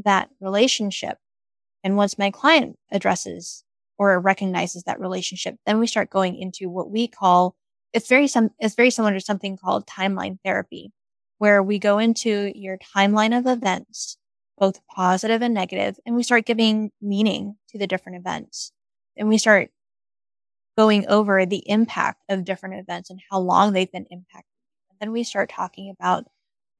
that 0.04 0.30
relationship 0.40 1.18
and 1.84 1.96
once 1.96 2.18
my 2.18 2.32
client 2.32 2.78
addresses 2.92 3.64
or 3.98 4.20
recognizes 4.20 4.84
that 4.84 5.00
relationship, 5.00 5.56
then 5.66 5.80
we 5.80 5.88
start 5.88 6.10
going 6.10 6.36
into 6.36 6.70
what 6.70 6.90
we 6.90 7.08
call 7.08 7.56
it's 7.96 8.10
very 8.10 8.28
some 8.28 8.52
it's 8.60 8.76
very 8.76 8.92
similar 8.92 9.14
to 9.14 9.22
something 9.22 9.58
called 9.58 9.88
timeline 9.88 10.38
therapy, 10.44 10.92
where 11.38 11.64
we 11.64 11.80
go 11.80 11.98
into 11.98 12.52
your 12.54 12.78
timeline 12.78 13.36
of 13.36 13.48
events, 13.48 14.18
both 14.58 14.86
positive 14.94 15.42
and 15.42 15.54
negative, 15.54 15.98
and 16.06 16.16
we 16.16 16.22
start 16.22 16.46
giving 16.46 16.92
meaning 17.02 17.56
to 17.70 17.78
the 17.78 17.88
different 17.88 18.18
events. 18.18 18.74
And 19.18 19.30
we 19.30 19.38
start 19.38 19.70
going 20.78 21.08
over 21.08 21.46
the 21.46 21.64
impact 21.70 22.22
of 22.28 22.44
different 22.44 22.76
events 22.76 23.10
and 23.10 23.22
how 23.32 23.40
long 23.40 23.72
they've 23.72 23.92
been 23.92 24.08
impacted. 24.12 24.52
And 24.90 25.00
then 25.00 25.14
we 25.14 25.24
start 25.24 25.50
talking 25.50 25.90
about 25.90 26.26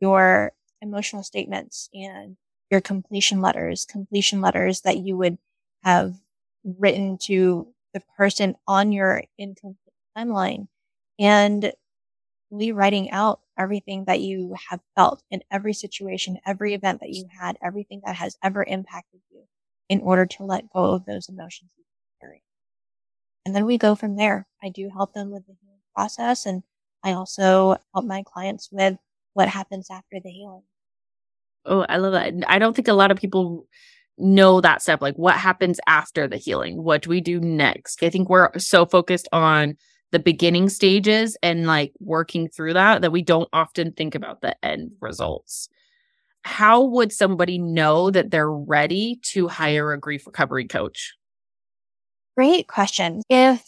your 0.02 0.52
emotional 0.82 1.24
statements 1.24 1.90
and 1.94 2.36
your 2.70 2.82
completion 2.82 3.40
letters, 3.40 3.86
completion 3.86 4.42
letters 4.42 4.82
that 4.82 4.98
you 4.98 5.16
would 5.16 5.38
have 5.82 6.16
written 6.66 7.18
to 7.20 7.74
the 7.94 8.02
person 8.18 8.56
on 8.68 8.92
your 8.92 9.24
incomplete 9.38 9.78
timeline 10.18 10.68
and 11.20 11.72
rewriting 12.52 13.12
out 13.12 13.40
everything 13.58 14.06
that 14.06 14.22
you 14.22 14.56
have 14.70 14.80
felt 14.96 15.24
in 15.32 15.42
every 15.52 15.74
situation, 15.74 16.40
every 16.46 16.74
event 16.74 17.00
that 17.02 17.10
you 17.10 17.26
had, 17.40 17.58
everything 17.64 18.02
that 18.06 18.16
has 18.16 18.38
ever 18.44 18.64
impacted 18.64 19.22
you 19.32 19.44
in 19.90 20.02
order 20.02 20.26
to 20.26 20.44
let 20.44 20.72
go 20.74 20.94
of 20.94 21.06
those 21.06 21.30
emotions 21.30 21.72
carry. 22.22 22.44
And 23.46 23.56
then 23.56 23.66
we 23.66 23.78
go 23.78 23.96
from 23.96 24.16
there. 24.16 24.48
I 24.64 24.70
do 24.70 24.90
help 24.90 25.14
them 25.14 25.32
with 25.32 25.46
the 25.46 25.56
healing 25.62 25.82
process 25.96 26.46
and 26.46 26.64
I 27.04 27.14
also 27.14 27.78
help 27.94 28.06
my 28.06 28.24
clients 28.26 28.70
with 28.72 28.98
what 29.34 29.48
happens 29.48 29.90
after 29.92 30.20
the 30.24 30.32
healing. 30.32 30.64
Oh, 31.66 31.86
I 31.88 31.98
love 31.98 32.14
that. 32.14 32.34
I 32.48 32.60
don't 32.60 32.76
think 32.76 32.88
a 32.88 32.94
lot 32.94 33.12
of 33.12 33.18
people 33.18 33.68
know 34.18 34.62
that 34.62 34.82
step. 34.82 35.02
Like 35.02 35.16
what 35.16 35.36
happens 35.36 35.80
after 35.88 36.28
the 36.28 36.38
healing? 36.38 36.84
What 36.84 37.04
do 37.04 37.10
we 37.10 37.22
do 37.22 37.40
next? 37.40 38.02
I 38.04 38.10
think 38.10 38.30
we're 38.30 38.58
so 38.58 38.86
focused 38.86 39.28
on 39.32 39.76
the 40.12 40.20
beginning 40.20 40.70
stages 40.70 41.38
and 41.44 41.66
like 41.68 41.94
working 42.00 42.48
through 42.48 42.74
that 42.74 43.02
that 43.02 43.12
we 43.12 43.22
don't 43.22 43.50
often 43.52 43.92
think 43.92 44.16
about 44.16 44.42
the 44.42 44.56
end 44.66 44.92
results. 45.02 45.70
How 46.44 46.84
would 46.84 47.12
somebody 47.12 47.58
know 47.58 48.12
that 48.12 48.30
they're 48.30 48.52
ready 48.52 49.20
to 49.24 49.48
hire 49.48 49.92
a 49.94 50.00
grief 50.00 50.28
recovery 50.28 50.68
coach? 50.68 51.14
Great 52.38 52.68
question. 52.68 53.22
If 53.30 53.66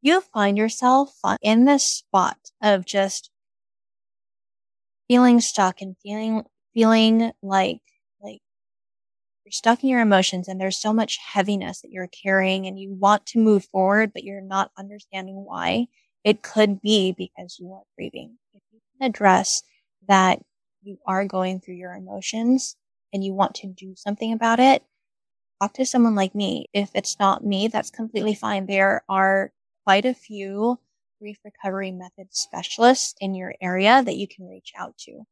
you 0.00 0.20
find 0.20 0.56
yourself 0.56 1.12
uh, 1.24 1.36
in 1.42 1.64
this 1.64 1.84
spot 1.84 2.38
of 2.62 2.86
just 2.86 3.30
feeling 5.08 5.40
stuck 5.40 5.82
and 5.82 5.96
feeling 6.02 6.44
feeling 6.74 7.32
like 7.42 7.80
you're 9.46 9.52
stuck 9.52 9.84
in 9.84 9.88
your 9.88 10.00
emotions 10.00 10.48
and 10.48 10.60
there's 10.60 10.76
so 10.76 10.92
much 10.92 11.18
heaviness 11.18 11.80
that 11.80 11.92
you're 11.92 12.08
carrying 12.08 12.66
and 12.66 12.80
you 12.80 12.92
want 12.92 13.24
to 13.26 13.38
move 13.38 13.64
forward, 13.66 14.12
but 14.12 14.24
you're 14.24 14.40
not 14.40 14.72
understanding 14.76 15.36
why, 15.36 15.86
it 16.24 16.42
could 16.42 16.82
be 16.82 17.14
because 17.16 17.56
you 17.60 17.72
are 17.72 17.84
grieving. 17.96 18.38
If 18.54 18.62
you 18.72 18.80
can 18.98 19.08
address 19.08 19.62
that 20.08 20.40
you 20.82 20.98
are 21.06 21.24
going 21.24 21.60
through 21.60 21.76
your 21.76 21.92
emotions 21.92 22.74
and 23.12 23.22
you 23.22 23.34
want 23.34 23.54
to 23.56 23.68
do 23.68 23.94
something 23.96 24.32
about 24.32 24.58
it, 24.58 24.82
talk 25.62 25.74
to 25.74 25.86
someone 25.86 26.16
like 26.16 26.34
me. 26.34 26.66
If 26.72 26.90
it's 26.94 27.16
not 27.20 27.46
me, 27.46 27.68
that's 27.68 27.90
completely 27.90 28.34
fine. 28.34 28.66
There 28.66 29.04
are 29.08 29.52
quite 29.84 30.04
a 30.04 30.14
few 30.14 30.80
grief 31.20 31.38
recovery 31.44 31.92
method 31.92 32.34
specialists 32.34 33.14
in 33.20 33.36
your 33.36 33.54
area 33.60 34.02
that 34.04 34.16
you 34.16 34.26
can 34.26 34.48
reach 34.48 34.72
out 34.76 34.98
to. 34.98 35.24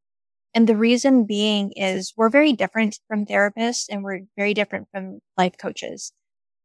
And 0.54 0.68
the 0.68 0.76
reason 0.76 1.26
being 1.26 1.72
is 1.72 2.14
we're 2.16 2.28
very 2.28 2.52
different 2.52 3.00
from 3.08 3.26
therapists 3.26 3.86
and 3.90 4.04
we're 4.04 4.20
very 4.36 4.54
different 4.54 4.88
from 4.92 5.20
life 5.36 5.58
coaches. 5.58 6.12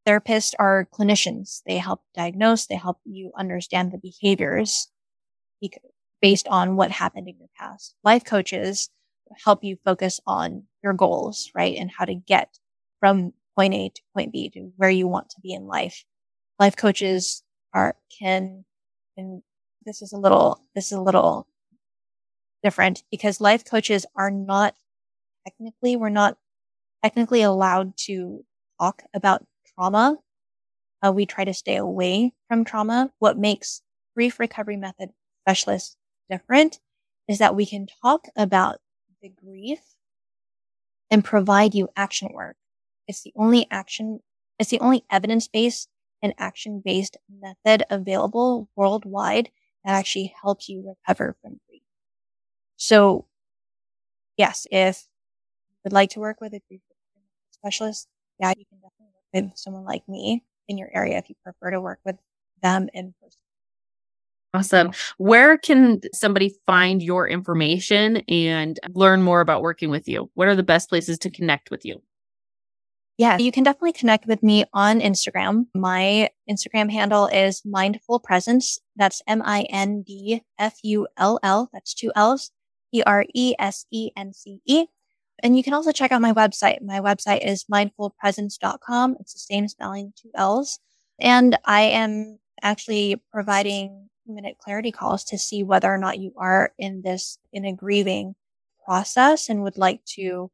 Therapists 0.07 0.53
are 0.59 0.87
clinicians. 0.93 1.61
They 1.65 1.77
help 1.77 2.01
diagnose. 2.15 2.67
They 2.67 2.75
help 2.75 2.99
you 3.03 3.31
understand 3.35 3.91
the 3.91 3.97
behaviors 3.97 4.89
based 6.21 6.47
on 6.47 6.75
what 6.75 6.91
happened 6.91 7.27
in 7.27 7.37
your 7.39 7.49
past. 7.57 7.95
Life 8.03 8.25
coaches 8.25 8.89
help 9.43 9.63
you 9.63 9.77
focus 9.83 10.19
on 10.27 10.63
your 10.83 10.93
goals, 10.93 11.51
right? 11.55 11.75
And 11.77 11.91
how 11.95 12.05
to 12.05 12.15
get 12.15 12.59
from 12.99 13.33
point 13.55 13.73
A 13.73 13.89
to 13.89 14.01
point 14.15 14.31
B 14.31 14.49
to 14.51 14.71
where 14.77 14.89
you 14.89 15.07
want 15.07 15.29
to 15.31 15.41
be 15.41 15.53
in 15.53 15.65
life. 15.65 16.03
Life 16.59 16.75
coaches 16.75 17.43
are, 17.73 17.95
can, 18.19 18.65
and 19.17 19.41
this 19.85 20.01
is 20.01 20.13
a 20.13 20.17
little, 20.17 20.61
this 20.75 20.87
is 20.87 20.97
a 20.97 21.01
little 21.01 21.47
different 22.63 23.03
because 23.11 23.41
life 23.41 23.65
coaches 23.65 24.05
are 24.15 24.31
not 24.31 24.75
technically, 25.45 25.95
we're 25.95 26.09
not 26.09 26.37
technically 27.03 27.41
allowed 27.41 27.97
to 27.97 28.45
talk 28.79 29.03
about 29.13 29.45
trauma. 29.75 30.17
Uh, 31.05 31.11
we 31.13 31.25
try 31.25 31.45
to 31.45 31.53
stay 31.53 31.77
away 31.77 32.33
from 32.47 32.65
trauma. 32.65 33.11
What 33.19 33.37
makes 33.37 33.81
grief 34.15 34.39
recovery 34.39 34.77
method 34.77 35.11
specialists 35.43 35.97
different 36.29 36.79
is 37.27 37.39
that 37.39 37.55
we 37.55 37.65
can 37.65 37.87
talk 38.01 38.27
about 38.35 38.79
the 39.21 39.29
grief 39.29 39.79
and 41.11 41.23
provide 41.23 41.73
you 41.73 41.89
action 41.95 42.29
work. 42.33 42.55
It's 43.07 43.21
the 43.21 43.33
only 43.35 43.67
action, 43.71 44.19
it's 44.59 44.69
the 44.69 44.79
only 44.79 45.05
evidence 45.09 45.47
based 45.47 45.89
and 46.21 46.33
action 46.37 46.81
based 46.83 47.17
method 47.29 47.83
available 47.89 48.69
worldwide 48.75 49.51
that 49.83 49.93
actually 49.97 50.33
helps 50.41 50.67
you 50.69 50.83
recover 51.07 51.35
from 51.41 51.59
so 52.79 53.25
yes, 54.37 54.65
if 54.71 55.05
you 55.69 55.75
would 55.83 55.93
like 55.93 56.11
to 56.11 56.19
work 56.19 56.39
with 56.41 56.53
a 56.53 56.61
grief 56.67 56.81
specialist, 57.51 58.07
yeah, 58.39 58.53
you 58.57 58.65
can 58.65 58.77
definitely 58.77 59.13
work 59.13 59.51
with 59.51 59.57
someone 59.57 59.83
like 59.83 60.07
me 60.07 60.43
in 60.69 60.77
your 60.77 60.89
area 60.93 61.17
if 61.17 61.29
you 61.29 61.35
prefer 61.43 61.71
to 61.71 61.81
work 61.81 61.99
with 62.05 62.15
them 62.63 62.89
in 62.93 63.13
person. 63.21 63.37
Awesome. 64.53 64.91
Where 65.17 65.57
can 65.57 65.99
somebody 66.13 66.55
find 66.65 67.03
your 67.03 67.27
information 67.27 68.17
and 68.29 68.79
learn 68.93 69.21
more 69.21 69.41
about 69.41 69.61
working 69.61 69.89
with 69.89 70.07
you? 70.07 70.31
What 70.33 70.47
are 70.47 70.55
the 70.55 70.63
best 70.63 70.89
places 70.89 71.19
to 71.19 71.29
connect 71.29 71.69
with 71.69 71.85
you? 71.85 72.01
Yeah, 73.17 73.37
you 73.37 73.51
can 73.51 73.65
definitely 73.65 73.91
connect 73.91 74.25
with 74.25 74.41
me 74.41 74.63
on 74.73 75.01
Instagram. 75.01 75.65
My 75.75 76.29
Instagram 76.49 76.89
handle 76.89 77.27
is 77.27 77.61
mindfull 77.63 78.23
presence. 78.23 78.79
That's 78.95 79.21
M 79.27 79.41
I 79.43 79.63
N 79.63 80.03
D 80.03 80.41
F 80.57 80.77
U 80.83 81.05
L 81.17 81.37
L. 81.43 81.69
That's 81.73 81.93
two 81.93 82.13
L's. 82.15 82.51
P 82.91 83.03
R 83.03 83.25
E 83.33 83.55
S 83.59 83.85
E 83.91 84.11
N 84.15 84.33
C 84.33 84.61
E. 84.65 84.85
And 85.41 85.55
you 85.55 85.63
can 85.63 85.73
also 85.73 85.91
check 85.91 86.11
out 86.11 86.21
my 86.21 86.33
website. 86.33 86.81
My 86.81 86.99
website 86.99 87.45
is 87.45 87.65
mindfullpresence.com. 87.65 89.17
It's 89.19 89.33
the 89.33 89.39
same 89.39 89.67
spelling, 89.67 90.13
two 90.15 90.31
L's. 90.35 90.79
And 91.19 91.57
I 91.65 91.81
am 91.81 92.39
actually 92.61 93.21
providing 93.31 94.09
minute 94.27 94.57
clarity 94.59 94.91
calls 94.91 95.23
to 95.25 95.37
see 95.37 95.63
whether 95.63 95.91
or 95.91 95.97
not 95.97 96.19
you 96.19 96.33
are 96.37 96.71
in 96.77 97.01
this, 97.01 97.39
in 97.51 97.65
a 97.65 97.73
grieving 97.73 98.35
process 98.85 99.49
and 99.49 99.63
would 99.63 99.77
like 99.77 100.03
to 100.05 100.51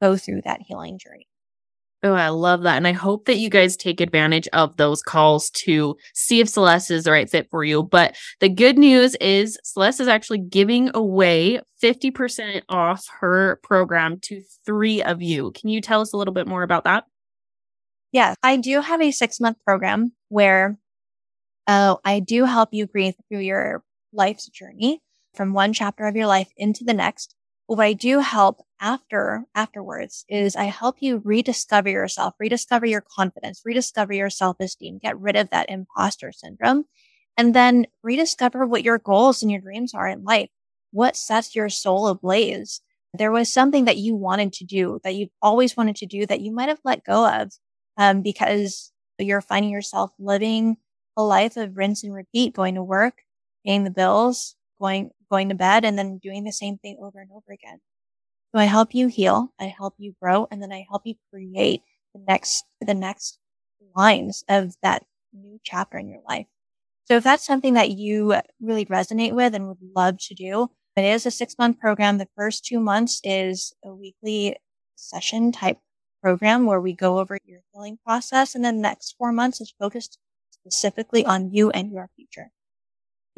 go 0.00 0.16
through 0.16 0.42
that 0.42 0.62
healing 0.62 0.98
journey. 0.98 1.26
Oh, 2.02 2.12
I 2.12 2.28
love 2.28 2.62
that. 2.62 2.76
And 2.76 2.86
I 2.86 2.92
hope 2.92 3.24
that 3.24 3.38
you 3.38 3.48
guys 3.48 3.76
take 3.76 4.00
advantage 4.00 4.46
of 4.52 4.76
those 4.76 5.02
calls 5.02 5.50
to 5.64 5.96
see 6.14 6.40
if 6.40 6.48
Celeste 6.48 6.90
is 6.90 7.04
the 7.04 7.10
right 7.10 7.28
fit 7.28 7.48
for 7.50 7.64
you. 7.64 7.82
But 7.82 8.16
the 8.40 8.50
good 8.50 8.78
news 8.78 9.14
is 9.16 9.58
Celeste 9.64 10.00
is 10.00 10.08
actually 10.08 10.38
giving 10.38 10.90
away 10.94 11.60
50% 11.82 12.62
off 12.68 13.06
her 13.20 13.58
program 13.62 14.18
to 14.24 14.42
three 14.64 15.02
of 15.02 15.22
you. 15.22 15.52
Can 15.52 15.70
you 15.70 15.80
tell 15.80 16.00
us 16.00 16.12
a 16.12 16.16
little 16.16 16.34
bit 16.34 16.46
more 16.46 16.62
about 16.62 16.84
that? 16.84 17.04
Yes, 18.12 18.36
I 18.42 18.56
do 18.56 18.80
have 18.82 19.00
a 19.00 19.10
six 19.10 19.40
month 19.40 19.58
program 19.64 20.12
where 20.28 20.78
uh, 21.66 21.96
I 22.04 22.20
do 22.20 22.44
help 22.44 22.70
you 22.72 22.86
grieve 22.86 23.14
through 23.28 23.40
your 23.40 23.82
life's 24.12 24.48
journey 24.48 25.00
from 25.34 25.52
one 25.52 25.72
chapter 25.72 26.06
of 26.06 26.16
your 26.16 26.26
life 26.26 26.48
into 26.56 26.84
the 26.84 26.94
next 26.94 27.35
what 27.66 27.80
I 27.80 27.92
do 27.92 28.20
help 28.20 28.62
after 28.80 29.44
afterwards 29.54 30.24
is 30.28 30.54
I 30.54 30.64
help 30.64 30.96
you 31.00 31.20
rediscover 31.24 31.88
yourself, 31.88 32.34
rediscover 32.38 32.86
your 32.86 33.00
confidence, 33.00 33.62
rediscover 33.64 34.12
your 34.12 34.30
self-esteem, 34.30 34.98
get 34.98 35.18
rid 35.18 35.36
of 35.36 35.50
that 35.50 35.70
imposter 35.70 36.32
syndrome, 36.32 36.84
and 37.36 37.54
then 37.54 37.86
rediscover 38.02 38.66
what 38.66 38.84
your 38.84 38.98
goals 38.98 39.42
and 39.42 39.50
your 39.50 39.60
dreams 39.60 39.94
are 39.94 40.08
in 40.08 40.24
life. 40.24 40.50
What 40.92 41.16
sets 41.16 41.56
your 41.56 41.68
soul 41.68 42.06
ablaze? 42.08 42.80
There 43.14 43.32
was 43.32 43.52
something 43.52 43.86
that 43.86 43.96
you 43.96 44.14
wanted 44.14 44.52
to 44.54 44.64
do 44.64 45.00
that 45.02 45.14
you've 45.14 45.30
always 45.42 45.76
wanted 45.76 45.96
to 45.96 46.06
do 46.06 46.26
that 46.26 46.40
you 46.40 46.52
might 46.52 46.68
have 46.68 46.80
let 46.84 47.04
go 47.04 47.28
of 47.28 47.52
um, 47.96 48.22
because 48.22 48.92
you're 49.18 49.40
finding 49.40 49.70
yourself 49.70 50.12
living 50.18 50.76
a 51.16 51.22
life 51.22 51.56
of 51.56 51.76
rinse 51.76 52.04
and 52.04 52.14
repeat, 52.14 52.54
going 52.54 52.74
to 52.74 52.82
work, 52.82 53.22
paying 53.64 53.84
the 53.84 53.90
bills, 53.90 54.55
going 54.80 55.10
going 55.30 55.48
to 55.48 55.54
bed 55.54 55.84
and 55.84 55.98
then 55.98 56.18
doing 56.18 56.44
the 56.44 56.52
same 56.52 56.78
thing 56.78 56.98
over 57.00 57.20
and 57.20 57.30
over 57.32 57.52
again. 57.52 57.80
So 58.54 58.60
I 58.60 58.64
help 58.64 58.94
you 58.94 59.08
heal, 59.08 59.52
I 59.60 59.64
help 59.64 59.94
you 59.98 60.14
grow, 60.20 60.46
and 60.50 60.62
then 60.62 60.72
I 60.72 60.86
help 60.88 61.02
you 61.04 61.14
create 61.30 61.82
the 62.14 62.20
next 62.26 62.64
the 62.80 62.94
next 62.94 63.38
lines 63.94 64.44
of 64.48 64.74
that 64.82 65.04
new 65.32 65.58
chapter 65.64 65.98
in 65.98 66.08
your 66.08 66.22
life. 66.28 66.46
So 67.04 67.16
if 67.16 67.24
that's 67.24 67.46
something 67.46 67.74
that 67.74 67.90
you 67.90 68.34
really 68.60 68.84
resonate 68.86 69.32
with 69.32 69.54
and 69.54 69.68
would 69.68 69.78
love 69.94 70.18
to 70.18 70.34
do, 70.34 70.70
it 70.96 71.04
is 71.04 71.26
a 71.26 71.30
six 71.30 71.56
month 71.58 71.78
program. 71.78 72.18
The 72.18 72.28
first 72.36 72.64
two 72.64 72.80
months 72.80 73.20
is 73.22 73.74
a 73.84 73.94
weekly 73.94 74.56
session 74.96 75.52
type 75.52 75.78
program 76.22 76.66
where 76.66 76.80
we 76.80 76.92
go 76.94 77.18
over 77.18 77.38
your 77.44 77.60
healing 77.72 77.98
process. 78.04 78.54
And 78.54 78.64
then 78.64 78.76
the 78.76 78.82
next 78.82 79.14
four 79.18 79.30
months 79.30 79.60
is 79.60 79.74
focused 79.78 80.18
specifically 80.50 81.24
on 81.24 81.52
you 81.52 81.70
and 81.70 81.92
your 81.92 82.10
future. 82.16 82.50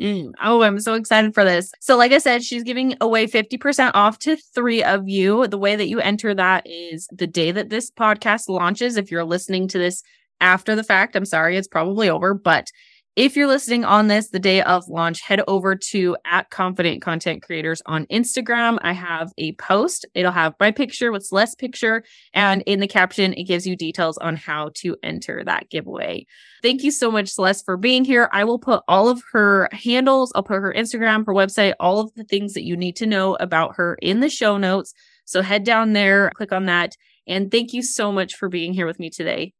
Mm. 0.00 0.32
Oh, 0.40 0.62
I'm 0.62 0.78
so 0.78 0.94
excited 0.94 1.34
for 1.34 1.44
this. 1.44 1.72
So, 1.80 1.96
like 1.96 2.12
I 2.12 2.18
said, 2.18 2.44
she's 2.44 2.62
giving 2.62 2.94
away 3.00 3.26
50% 3.26 3.90
off 3.94 4.18
to 4.20 4.36
three 4.36 4.82
of 4.82 5.08
you. 5.08 5.48
The 5.48 5.58
way 5.58 5.74
that 5.74 5.88
you 5.88 5.98
enter 6.00 6.34
that 6.34 6.64
is 6.66 7.08
the 7.10 7.26
day 7.26 7.50
that 7.50 7.70
this 7.70 7.90
podcast 7.90 8.48
launches. 8.48 8.96
If 8.96 9.10
you're 9.10 9.24
listening 9.24 9.66
to 9.68 9.78
this 9.78 10.04
after 10.40 10.76
the 10.76 10.84
fact, 10.84 11.16
I'm 11.16 11.24
sorry, 11.24 11.56
it's 11.56 11.66
probably 11.66 12.08
over, 12.08 12.32
but 12.32 12.70
if 13.18 13.34
you're 13.34 13.48
listening 13.48 13.84
on 13.84 14.06
this 14.06 14.28
the 14.28 14.38
day 14.38 14.62
of 14.62 14.86
launch, 14.86 15.22
head 15.22 15.42
over 15.48 15.74
to 15.74 16.16
at 16.24 16.50
confident 16.50 17.02
content 17.02 17.42
creators 17.42 17.82
on 17.84 18.06
Instagram. 18.06 18.78
I 18.82 18.92
have 18.92 19.32
a 19.36 19.54
post. 19.54 20.06
It'll 20.14 20.30
have 20.30 20.54
my 20.60 20.70
picture 20.70 21.10
with 21.10 21.26
less 21.32 21.56
picture. 21.56 22.04
And 22.32 22.62
in 22.62 22.78
the 22.78 22.86
caption, 22.86 23.32
it 23.32 23.42
gives 23.42 23.66
you 23.66 23.74
details 23.74 24.18
on 24.18 24.36
how 24.36 24.70
to 24.76 24.96
enter 25.02 25.42
that 25.44 25.68
giveaway. 25.68 26.26
Thank 26.62 26.84
you 26.84 26.92
so 26.92 27.10
much, 27.10 27.30
Celeste, 27.30 27.64
for 27.64 27.76
being 27.76 28.04
here. 28.04 28.28
I 28.32 28.44
will 28.44 28.60
put 28.60 28.84
all 28.86 29.08
of 29.08 29.20
her 29.32 29.68
handles, 29.72 30.30
I'll 30.36 30.44
put 30.44 30.62
her 30.62 30.72
Instagram, 30.72 31.26
her 31.26 31.34
website, 31.34 31.72
all 31.80 31.98
of 31.98 32.14
the 32.14 32.22
things 32.22 32.52
that 32.52 32.62
you 32.62 32.76
need 32.76 32.94
to 32.96 33.06
know 33.06 33.34
about 33.40 33.74
her 33.74 33.98
in 34.00 34.20
the 34.20 34.30
show 34.30 34.58
notes. 34.58 34.94
So 35.24 35.42
head 35.42 35.64
down 35.64 35.92
there, 35.92 36.30
click 36.36 36.52
on 36.52 36.66
that. 36.66 36.94
And 37.26 37.50
thank 37.50 37.72
you 37.72 37.82
so 37.82 38.12
much 38.12 38.36
for 38.36 38.48
being 38.48 38.74
here 38.74 38.86
with 38.86 39.00
me 39.00 39.10
today. 39.10 39.54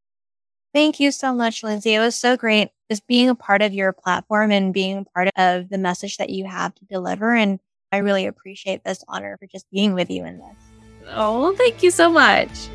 Thank 0.74 1.00
you 1.00 1.10
so 1.10 1.34
much, 1.34 1.62
Lindsay. 1.62 1.94
It 1.94 2.00
was 2.00 2.14
so 2.14 2.36
great 2.36 2.70
just 2.90 3.06
being 3.06 3.28
a 3.28 3.34
part 3.34 3.62
of 3.62 3.72
your 3.72 3.92
platform 3.92 4.50
and 4.50 4.72
being 4.72 4.98
a 4.98 5.04
part 5.04 5.28
of 5.36 5.68
the 5.68 5.78
message 5.78 6.18
that 6.18 6.30
you 6.30 6.46
have 6.46 6.74
to 6.76 6.84
deliver. 6.84 7.34
And 7.34 7.58
I 7.92 7.98
really 7.98 8.26
appreciate 8.26 8.84
this 8.84 9.02
honor 9.08 9.36
for 9.38 9.46
just 9.46 9.70
being 9.70 9.94
with 9.94 10.10
you 10.10 10.24
in 10.24 10.38
this. 10.38 10.56
Oh, 11.10 11.54
thank 11.56 11.82
you 11.82 11.90
so 11.90 12.10
much. 12.10 12.68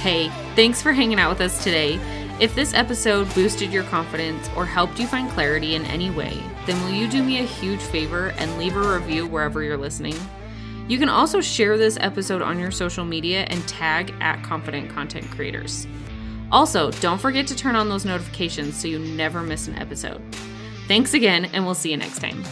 Hey, 0.00 0.28
thanks 0.54 0.82
for 0.82 0.92
hanging 0.92 1.18
out 1.18 1.30
with 1.30 1.40
us 1.40 1.64
today. 1.64 1.98
If 2.38 2.54
this 2.54 2.74
episode 2.74 3.32
boosted 3.34 3.72
your 3.72 3.84
confidence 3.84 4.50
or 4.54 4.66
helped 4.66 5.00
you 5.00 5.06
find 5.06 5.30
clarity 5.30 5.74
in 5.74 5.86
any 5.86 6.10
way, 6.10 6.38
then 6.66 6.82
will 6.84 6.92
you 6.92 7.08
do 7.08 7.22
me 7.22 7.40
a 7.40 7.44
huge 7.44 7.80
favor 7.80 8.28
and 8.36 8.58
leave 8.58 8.76
a 8.76 8.94
review 8.94 9.26
wherever 9.26 9.62
you're 9.62 9.78
listening? 9.78 10.14
You 10.88 10.98
can 10.98 11.08
also 11.08 11.40
share 11.40 11.76
this 11.76 11.98
episode 12.00 12.42
on 12.42 12.58
your 12.58 12.70
social 12.70 13.04
media 13.04 13.46
and 13.48 13.66
tag 13.68 14.14
at 14.20 14.42
Confident 14.44 14.90
Content 14.90 15.28
Creators. 15.30 15.86
Also, 16.52 16.92
don't 16.92 17.20
forget 17.20 17.46
to 17.48 17.56
turn 17.56 17.74
on 17.74 17.88
those 17.88 18.04
notifications 18.04 18.76
so 18.80 18.86
you 18.86 18.98
never 18.98 19.42
miss 19.42 19.66
an 19.66 19.76
episode. 19.76 20.22
Thanks 20.86 21.14
again, 21.14 21.46
and 21.46 21.64
we'll 21.64 21.74
see 21.74 21.90
you 21.90 21.96
next 21.96 22.20
time. 22.20 22.44